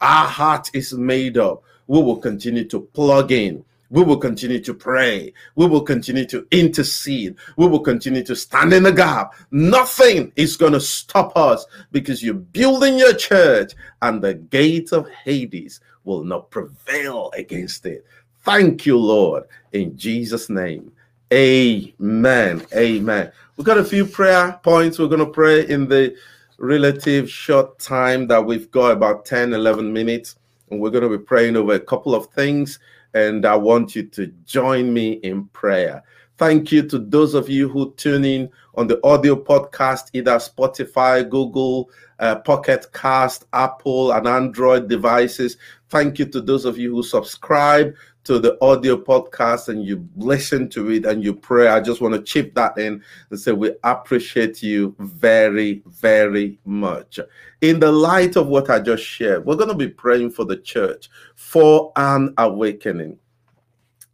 our 0.00 0.26
heart 0.26 0.70
is 0.72 0.92
made 0.92 1.36
up. 1.36 1.62
We 1.88 2.00
will 2.00 2.18
continue 2.18 2.64
to 2.66 2.80
plug 2.80 3.32
in 3.32 3.64
we 3.90 4.02
will 4.02 4.16
continue 4.16 4.61
to 4.61 4.75
pray. 4.75 5.33
We 5.55 5.66
will 5.66 5.83
continue 5.83 6.26
to 6.26 6.47
intercede. 6.50 7.37
We 7.57 7.66
will 7.66 7.81
continue 7.81 8.25
to 8.25 8.37
stand 8.37 8.73
in 8.73 8.83
the 8.83 8.93
gap. 8.93 9.35
Nothing 9.50 10.33
is 10.37 10.57
going 10.57 10.73
to 10.73 10.81
stop 10.81 11.37
us 11.37 11.66
because 11.93 12.23
you're 12.23 12.35
building 12.35 12.99
your 12.99 13.14
church 13.14 13.75
and 14.02 14.23
the 14.23 14.35
gates 14.35 14.93
of 14.93 15.09
Hades 15.11 15.81
will 16.05 16.25
not 16.25 16.50
prevail 16.50 17.31
against 17.37 17.87
it. 17.87 18.05
Thank 18.45 18.87
you, 18.87 18.97
Lord, 18.97 19.45
in 19.73 19.97
Jesus' 19.97 20.49
name. 20.49 20.93
Amen. 21.33 22.64
Amen. 22.75 23.33
We've 23.57 23.66
got 23.66 23.78
a 23.78 23.85
few 23.85 24.07
prayer 24.07 24.61
points 24.62 24.99
we're 24.99 25.09
going 25.09 25.25
to 25.25 25.26
pray 25.26 25.66
in 25.66 25.88
the 25.88 26.16
relative 26.59 27.28
short 27.28 27.78
time 27.78 28.28
that 28.28 28.45
we've 28.45 28.71
got 28.71 28.93
about 28.93 29.25
10, 29.25 29.52
11 29.52 29.93
minutes. 29.93 30.37
And 30.71 30.81
we're 30.81 30.90
going 30.90 31.02
to 31.02 31.19
be 31.19 31.23
praying 31.23 31.57
over 31.57 31.75
a 31.75 31.81
couple 31.81 32.14
of 32.14 32.26
things 32.26 32.78
and 33.16 33.46
I 33.46 33.56
want 33.56 33.96
you 33.96 34.02
to 34.02 34.26
join 34.44 34.92
me 34.92 35.12
in 35.12 35.46
prayer. 35.46 36.02
Thank 36.37 36.70
you 36.70 36.87
to 36.88 36.99
those 36.99 37.32
of 37.32 37.49
you 37.49 37.66
who 37.66 37.94
tune 37.94 38.26
in 38.26 38.50
on 38.75 38.88
the 38.88 39.02
audio 39.06 39.35
podcast, 39.35 40.11
either 40.12 40.32
Spotify, 40.32 41.26
Google, 41.26 41.88
uh, 42.18 42.37
Pocket 42.37 42.87
Cast, 42.92 43.46
Apple, 43.54 44.12
and 44.12 44.28
Android 44.28 44.90
devices. 44.90 45.56
Thank 45.88 46.18
you 46.18 46.26
to 46.26 46.42
those 46.42 46.66
of 46.66 46.76
you 46.76 46.94
who 46.94 47.02
subscribe 47.02 47.94
to 48.26 48.38
the 48.40 48.59
audio 48.61 48.97
podcast 48.97 49.68
and 49.68 49.85
you 49.85 50.09
listen 50.16 50.68
to 50.71 50.90
it 50.90 51.04
and 51.04 51.23
you 51.23 51.33
pray. 51.33 51.68
I 51.68 51.80
just 51.80 52.00
want 52.00 52.14
to 52.14 52.23
chip 52.23 52.54
that 52.56 52.76
in 52.76 53.02
and 53.30 53.40
say 53.40 53.52
we 53.52 53.73
appreciate 53.85 54.62
you 54.62 54.95
very, 54.99 55.83
very 55.87 56.59
much. 56.64 57.21
In 57.61 57.78
the 57.78 57.92
light 57.92 58.37
of 58.37 58.49
what 58.49 58.68
I 58.68 58.80
just 58.80 59.04
shared, 59.04 59.47
we're 59.47 59.56
going 59.56 59.68
to 59.68 59.76
be 59.76 59.88
praying 59.88 60.33
for 60.33 60.45
the 60.45 60.56
church 60.56 61.09
for 61.37 61.92
an 61.97 62.35
awakening. 62.37 63.18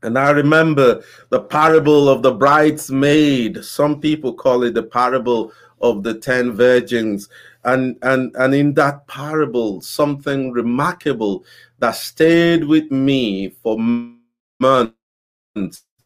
And 0.02 0.18
I 0.18 0.30
remember 0.30 1.02
the 1.30 1.40
parable 1.40 2.08
of 2.08 2.22
the 2.22 2.32
bridesmaid. 2.32 3.64
Some 3.64 4.00
people 4.00 4.34
call 4.34 4.64
it 4.64 4.74
the 4.74 4.82
parable 4.82 5.52
of 5.80 6.02
the 6.02 6.14
10 6.14 6.52
virgins. 6.52 7.28
And, 7.64 7.96
and, 8.02 8.34
and 8.36 8.54
in 8.54 8.74
that 8.74 9.06
parable, 9.06 9.80
something 9.80 10.52
remarkable 10.52 11.44
that 11.78 11.92
stayed 11.92 12.64
with 12.64 12.90
me 12.90 13.50
for 13.62 13.78
months 14.60 14.94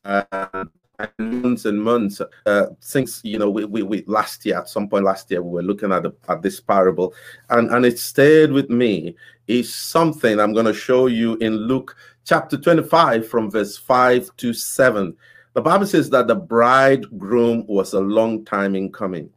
and 0.05 0.71
months 1.19 1.65
and 1.65 1.83
months 1.83 2.21
uh, 2.47 2.67
since 2.81 3.21
you 3.23 3.39
know 3.39 3.51
we, 3.51 3.65
we, 3.65 3.83
we 3.83 4.05
last 4.07 4.45
year 4.47 4.59
at 4.59 4.69
some 4.69 4.89
point 4.89 5.05
last 5.05 5.31
year 5.31 5.43
we 5.43 5.51
were 5.51 5.63
looking 5.63 5.93
at 5.93 6.03
the, 6.03 6.13
at 6.29 6.43
this 6.43 6.61
parable. 6.61 7.13
And 7.51 7.71
and 7.71 7.85
it 7.85 7.99
stayed 7.99 8.53
with 8.53 8.71
me 8.71 9.15
is 9.47 9.73
something 9.73 10.41
i'm 10.41 10.53
going 10.53 10.67
to 10.67 10.75
show 10.75 11.07
you 11.07 11.37
in 11.37 11.55
luke 11.55 11.97
chapter 12.25 12.57
25 12.57 13.29
from 13.29 13.51
verse 13.51 13.77
5 13.77 14.31
to 14.39 14.53
7 14.53 15.17
the 15.55 15.61
bible 15.61 15.87
says 15.87 16.11
that 16.11 16.27
the 16.27 16.35
bridegroom 16.35 17.65
was 17.69 17.93
a 17.93 18.01
long 18.01 18.45
time 18.45 18.75
in 18.75 18.91
coming 18.91 19.31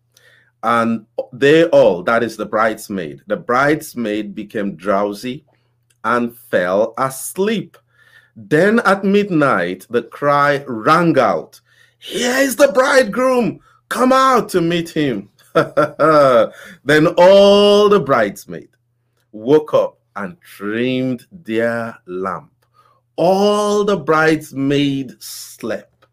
and 0.63 1.05
they 1.31 1.65
all 1.65 2.03
that 2.03 2.21
is 2.21 2.35
the 2.35 2.45
bridesmaid 2.45 3.21
the 3.27 3.37
bridesmaid 3.37 4.35
became 4.35 4.75
drowsy 4.75 5.45
and 6.03 6.37
fell 6.37 6.93
asleep. 6.97 7.77
Then 8.35 8.79
at 8.85 9.03
midnight, 9.03 9.85
the 9.89 10.03
cry 10.03 10.63
rang 10.67 11.17
out, 11.17 11.59
Here 11.97 12.37
is 12.37 12.55
the 12.55 12.71
bridegroom! 12.71 13.59
Come 13.89 14.13
out 14.13 14.49
to 14.49 14.61
meet 14.61 14.89
him. 14.89 15.29
then 15.53 17.07
all 17.17 17.89
the 17.89 17.99
bridesmaids 17.99 18.75
woke 19.31 19.73
up 19.73 19.97
and 20.15 20.39
trimmed 20.41 21.25
their 21.31 21.97
lamp. 22.05 22.51
All 23.15 23.83
the 23.83 23.97
bridesmaids 23.97 25.15
slept, 25.25 26.05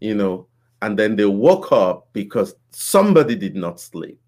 you 0.00 0.14
know, 0.14 0.46
and 0.80 0.98
then 0.98 1.16
they 1.16 1.26
woke 1.26 1.72
up 1.72 2.08
because 2.12 2.54
somebody 2.74 3.34
did 3.34 3.56
not 3.56 3.80
sleep. 3.80 4.20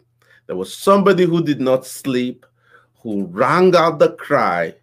There 0.47 0.57
was 0.57 0.75
somebody 0.75 1.25
who 1.25 1.43
did 1.43 1.61
not 1.61 1.87
sleep 1.87 2.47
who 3.03 3.27
rang 3.27 3.75
out 3.77 3.99
the 3.99 4.13
cry 4.13 4.75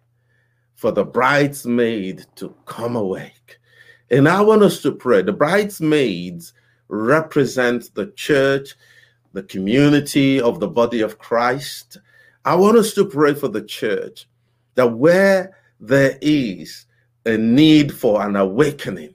for 0.74 0.92
the 0.92 1.04
bridesmaid 1.04 2.24
to 2.36 2.54
come 2.66 2.96
awake. 2.96 3.58
And 4.10 4.28
I 4.28 4.40
want 4.40 4.62
us 4.62 4.82
to 4.82 4.92
pray. 4.92 5.22
The 5.22 5.32
bridesmaids 5.32 6.52
represent 6.88 7.94
the 7.94 8.06
church, 8.08 8.74
the 9.32 9.42
community 9.44 10.40
of 10.40 10.60
the 10.60 10.68
body 10.68 11.00
of 11.00 11.18
Christ. 11.18 11.98
I 12.44 12.54
want 12.54 12.76
us 12.76 12.92
to 12.94 13.04
pray 13.04 13.34
for 13.34 13.48
the 13.48 13.62
church 13.62 14.28
that 14.74 14.86
where 14.86 15.56
there 15.80 16.18
is 16.20 16.86
a 17.26 17.36
need 17.36 17.94
for 17.94 18.24
an 18.26 18.36
awakening. 18.36 19.14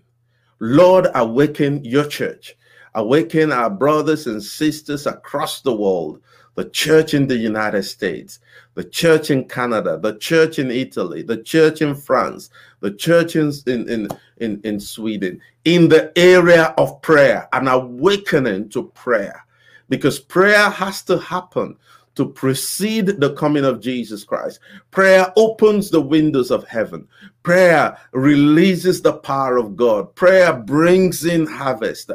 Lord, 0.60 1.08
awaken 1.14 1.84
your 1.86 2.08
church. 2.08 2.57
Awaken 2.98 3.52
our 3.52 3.70
brothers 3.70 4.26
and 4.26 4.44
sisters 4.44 5.06
across 5.06 5.62
the 5.62 5.72
world, 5.76 6.20
the 6.56 6.68
church 6.72 7.14
in 7.14 7.28
the 7.28 7.38
United 7.38 7.84
States, 7.84 8.40
the 8.74 8.84
church 8.84 9.30
in 9.30 9.46
Canada, 9.48 10.00
the 10.02 10.18
church 10.18 10.58
in 10.58 10.72
Italy, 10.72 11.22
the 11.22 11.38
church 11.38 11.84
in 11.84 11.94
France, 11.94 12.50
the 12.80 12.90
church 12.90 13.36
in, 13.36 13.54
in, 13.68 14.08
in, 14.38 14.60
in, 14.64 14.80
Sweden, 14.80 15.40
in 15.64 15.88
the 15.88 16.12
area 16.18 16.74
of 16.80 17.00
prayer, 17.04 17.48
an 17.54 17.68
awakening 17.68 18.70
to 18.70 18.86
prayer. 18.96 19.46
Because 19.90 20.18
prayer 20.18 20.68
has 20.72 21.04
to 21.04 21.20
happen 21.20 21.78
to 22.16 22.28
precede 22.28 23.06
the 23.06 23.34
coming 23.36 23.64
of 23.64 23.80
Jesus 23.80 24.24
Christ. 24.24 24.60
Prayer 24.90 25.32
opens 25.36 25.92
the 25.92 26.02
windows 26.02 26.50
of 26.50 26.68
heaven. 26.68 27.08
Prayer 27.44 27.96
releases 28.12 29.04
the 29.04 29.14
power 29.14 29.58
of 29.58 29.76
God. 29.76 30.16
Prayer 30.16 30.52
brings 30.52 31.26
in 31.26 31.46
harvest. 31.46 32.10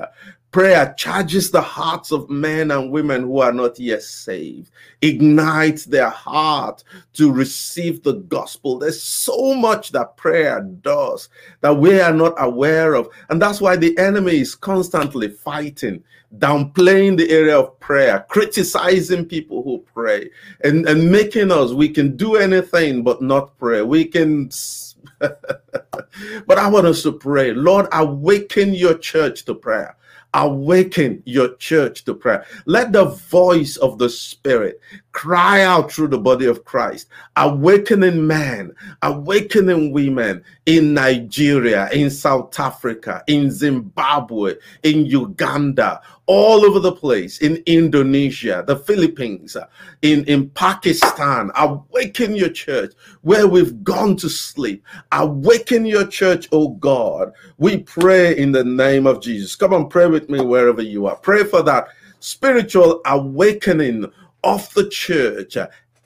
Prayer 0.53 0.93
charges 0.99 1.51
the 1.51 1.63
hearts 1.63 2.13
of 2.13 2.29
men 2.29 2.73
and 2.73 2.91
women 2.91 3.23
who 3.23 3.41
are 3.41 3.55
not 3.55 3.79
yet 3.81 4.03
saved, 4.03 4.71
ignites 5.01 5.87
their 5.87 6.11
heart 6.11 6.85
to 7.15 7.33
receive 7.33 8.03
the 8.03 8.13
gospel. 8.13 8.79
There's 8.79 9.03
so 9.03 9.55
much 9.55 9.93
that 9.93 10.19
prayer 10.19 10.61
does 10.61 11.31
that 11.63 11.79
we 11.79 11.99
are 11.99 12.13
not 12.13 12.35
aware 12.37 12.93
of. 12.93 13.09
And 13.31 13.41
that's 13.41 13.63
why 13.63 13.77
the 13.77 13.97
enemy 13.97 14.41
is 14.41 14.55
constantly 14.55 15.31
fighting, 15.31 16.05
downplaying 16.37 17.17
the 17.17 17.31
area 17.31 17.59
of 17.59 17.81
prayer, 17.81 18.27
criticizing 18.29 19.25
people 19.25 19.63
who 19.63 19.79
pray, 19.95 20.29
and, 20.65 20.87
and 20.87 21.11
making 21.11 21.51
us, 21.51 21.73
we 21.73 21.89
can 21.89 22.15
do 22.15 22.37
anything 22.37 23.03
but 23.03 23.23
not 23.23 23.57
pray. 23.57 23.81
We 23.81 24.05
can. 24.05 24.51
but 25.19 26.59
I 26.59 26.69
want 26.69 26.87
us 26.87 27.03
to 27.05 27.13
pray. 27.13 27.55
Lord, 27.55 27.87
awaken 27.93 28.75
your 28.75 28.99
church 28.99 29.47
to 29.47 29.55
prayer 29.55 29.97
awaken 30.35 31.23
your 31.27 31.55
church 31.57 32.05
to 32.05 32.15
prayer. 32.15 32.47
Let 32.67 32.93
the 32.93 33.05
voice 33.05 33.77
of 33.77 33.99
the 33.99 34.09
Spirit 34.09 34.81
cry 35.13 35.63
out 35.63 35.93
through 35.93 36.09
the 36.09 36.19
body 36.19 36.47
of 36.47 36.65
Christ, 36.65 37.09
awakening 37.37 38.27
men, 38.27 38.73
awakening 39.03 39.93
women 39.93 40.43
in 40.67 40.95
Nigeria, 40.95 41.89
in 41.91 42.09
South 42.09 42.59
Africa, 42.59 43.25
in 43.27 43.51
Zimbabwe, 43.51 44.55
in 44.85 45.07
Uganda, 45.07 46.01
all 46.27 46.65
over 46.65 46.79
the 46.79 46.93
place, 46.93 47.39
in 47.39 47.63
Indonesia, 47.67 48.63
the 48.67 48.77
Philippines, 48.77 49.57
in, 50.03 50.25
in 50.27 50.49
Pakistan. 50.51 51.51
Awaken 51.57 52.37
your 52.37 52.49
church 52.49 52.93
where 53.23 53.49
we've 53.49 53.83
gone 53.83 54.17
to 54.17 54.29
sleep. 54.29 54.85
Awaken 55.11 55.85
your 55.85 56.07
church, 56.07 56.49
oh 56.53 56.71
God. 56.71 57.33
We 57.59 57.79
pray 57.79 58.37
in 58.37 58.53
the 58.53 58.65
name 58.65 59.07
of 59.07 59.21
Jesus. 59.21 59.57
Come 59.57 59.75
on, 59.75 59.89
pray 59.89 60.07
with 60.07 60.31
me 60.31 60.41
wherever 60.41 60.83
you 60.83 61.07
are. 61.07 61.17
Pray 61.17 61.43
for 61.43 61.63
that 61.65 61.89
spiritual 62.21 63.01
awakening 63.05 64.11
of 64.45 64.73
the 64.75 64.89
church 64.89 65.57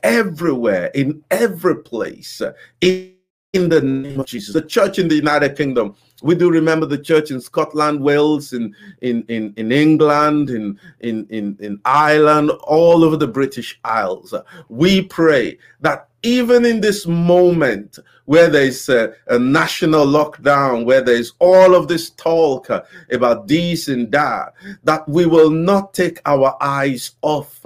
everywhere, 0.02 0.90
in 0.94 1.22
every 1.30 1.82
place, 1.82 2.40
in, 2.80 3.15
in 3.64 3.68
the 3.68 3.80
name 3.80 4.20
of 4.20 4.26
Jesus. 4.26 4.54
The 4.54 4.62
church 4.62 4.98
in 4.98 5.08
the 5.08 5.14
United 5.14 5.56
Kingdom, 5.56 5.94
we 6.22 6.34
do 6.34 6.50
remember 6.50 6.86
the 6.86 6.98
church 6.98 7.30
in 7.30 7.40
Scotland, 7.40 8.00
Wales, 8.00 8.52
in 8.52 8.74
in 9.00 9.24
in, 9.28 9.52
in 9.56 9.72
England, 9.72 10.50
in, 10.50 10.78
in 11.00 11.26
in 11.30 11.56
in 11.60 11.80
Ireland, 11.84 12.50
all 12.64 13.04
over 13.04 13.16
the 13.16 13.28
British 13.28 13.78
Isles. 13.84 14.34
We 14.68 15.02
pray 15.02 15.58
that 15.80 16.08
even 16.22 16.64
in 16.64 16.80
this 16.80 17.06
moment 17.06 17.98
where 18.24 18.48
there's 18.48 18.88
a, 18.88 19.14
a, 19.28 19.38
national 19.38 20.04
lockdown, 20.04 20.84
where 20.84 21.00
there's 21.00 21.32
all 21.38 21.76
of 21.76 21.86
this 21.86 22.10
talk 22.10 22.68
about 23.12 23.46
this 23.46 23.86
and 23.86 24.10
that, 24.10 24.52
that 24.82 25.08
we 25.08 25.26
will 25.26 25.50
not 25.50 25.94
take 25.94 26.20
our 26.26 26.56
eyes 26.60 27.12
off 27.22 27.64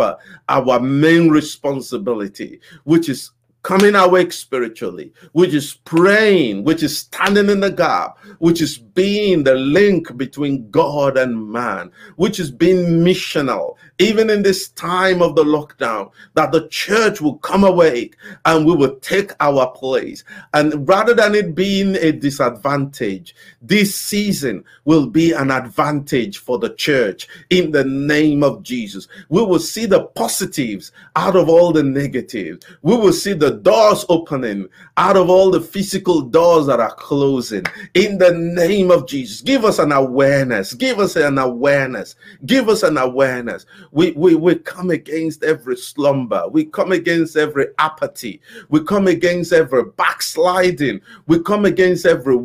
our 0.49 0.81
main 0.81 1.31
responsibility, 1.31 2.61
which 2.85 3.09
is 3.09 3.31
coming 3.63 3.95
awake 3.95 4.33
spiritually, 4.33 5.13
which 5.33 5.53
is 5.55 5.75
praying, 5.85 6.65
which 6.65 6.83
is 6.83 6.97
standing 6.99 7.51
in 7.51 7.61
the 7.61 7.71
gap, 7.71 8.19
which 8.39 8.61
is 8.61 8.79
being 8.79 9.45
the 9.45 9.55
link 9.55 10.17
between 10.17 10.71
God 10.71 11.17
and 11.19 11.51
man, 11.51 11.91
which 12.17 12.41
is 12.41 12.51
being 12.51 13.05
missional, 13.05 13.77
even 14.01 14.31
in 14.31 14.43
this 14.43 14.71
time 14.71 15.21
of 15.21 15.37
the 15.37 15.45
lockdown, 15.45 16.11
that 16.35 16.53
the 16.53 16.67
church 16.69 17.21
will 17.21 17.37
come 17.39 17.65
awake 17.65 18.17
and 18.47 18.65
we 18.65 18.75
will 18.75 18.97
take 18.97 19.33
our 19.41 19.71
place. 19.73 20.25
And 20.55 20.89
rather 20.89 21.15
than 21.15 21.35
it 21.35 21.55
being 21.55 21.97
a 21.97 22.11
disadvantage, 22.11 23.35
this 23.61 23.95
season 23.95 24.65
will 24.87 25.07
be 25.07 25.33
an 25.33 25.51
advantage 25.51 26.39
for 26.39 26.59
the 26.59 26.71
church 26.75 27.29
in 27.51 27.71
the 27.73 27.85
name 27.85 28.43
of 28.43 28.63
Jesus. 28.63 29.07
We 29.29 29.43
will 29.45 29.59
see 29.59 29.85
the 29.85 30.05
positives 30.05 30.93
out 31.15 31.37
of 31.37 31.51
all 31.51 31.71
the 31.71 31.83
negatives. 31.83 32.65
We 32.83 32.97
will 32.97 33.13
see 33.13 33.35
the 33.35 33.51
doors 33.51 34.07
opening 34.09 34.69
out 34.97 35.17
of 35.17 35.29
all 35.29 35.51
the 35.51 35.61
physical 35.61 36.23
doors 36.23 36.67
that 36.67 36.81
are 36.81 36.95
closing 36.95 37.65
in 37.95 38.17
the 38.17 38.33
name 38.33 38.91
of 38.91 39.07
Jesus. 39.07 39.43
Give 39.43 39.65
us 39.65 39.79
an 39.79 39.93
awareness. 39.93 40.73
Give 40.73 40.99
us 40.99 41.17
an 41.17 41.37
awareness. 41.39 42.17
Give 42.47 42.69
us 42.69 42.83
an 42.83 42.97
awareness. 42.97 43.67
We, 43.93 44.13
we, 44.13 44.35
we 44.35 44.57
come 44.57 44.91
against 44.91 45.43
every 45.43 45.77
slumber. 45.77 46.49
We 46.49 46.65
come 46.65 46.93
against 46.93 47.37
every 47.37 47.67
apathy. 47.79 48.41
We 48.69 48.85
come 48.85 49.07
against 49.07 49.53
every 49.53 49.85
backsliding. 49.85 51.01
We 51.27 51.41
come 51.41 51.65
against 51.65 52.07
every 52.07 52.39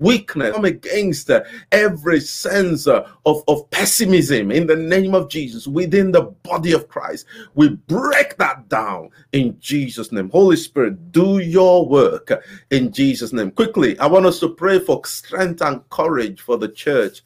weakness, 0.00 0.52
come 0.54 0.64
against 0.64 1.30
uh, 1.30 1.42
every 1.72 2.20
sense 2.20 2.86
uh, 2.86 3.08
of, 3.26 3.42
of 3.48 3.70
pessimism 3.70 4.50
in 4.50 4.66
the 4.66 4.76
name 4.76 5.14
of 5.14 5.28
Jesus 5.28 5.66
within 5.66 6.10
the 6.10 6.22
body 6.22 6.72
of 6.72 6.88
Christ. 6.88 7.26
We 7.54 7.70
break 7.70 8.36
that 8.38 8.68
down 8.68 9.10
in 9.32 9.58
Jesus' 9.60 10.12
name. 10.12 10.30
Holy 10.30 10.56
Spirit, 10.56 11.12
do 11.12 11.38
your 11.38 11.88
work 11.88 12.30
in 12.70 12.92
Jesus' 12.92 13.32
name. 13.32 13.50
Quickly, 13.52 13.98
I 13.98 14.06
want 14.06 14.26
us 14.26 14.40
to 14.40 14.48
pray 14.48 14.78
for 14.78 15.00
strength 15.06 15.62
and 15.62 15.88
courage 15.90 16.40
for 16.40 16.58
the 16.58 16.68
church 16.68 17.22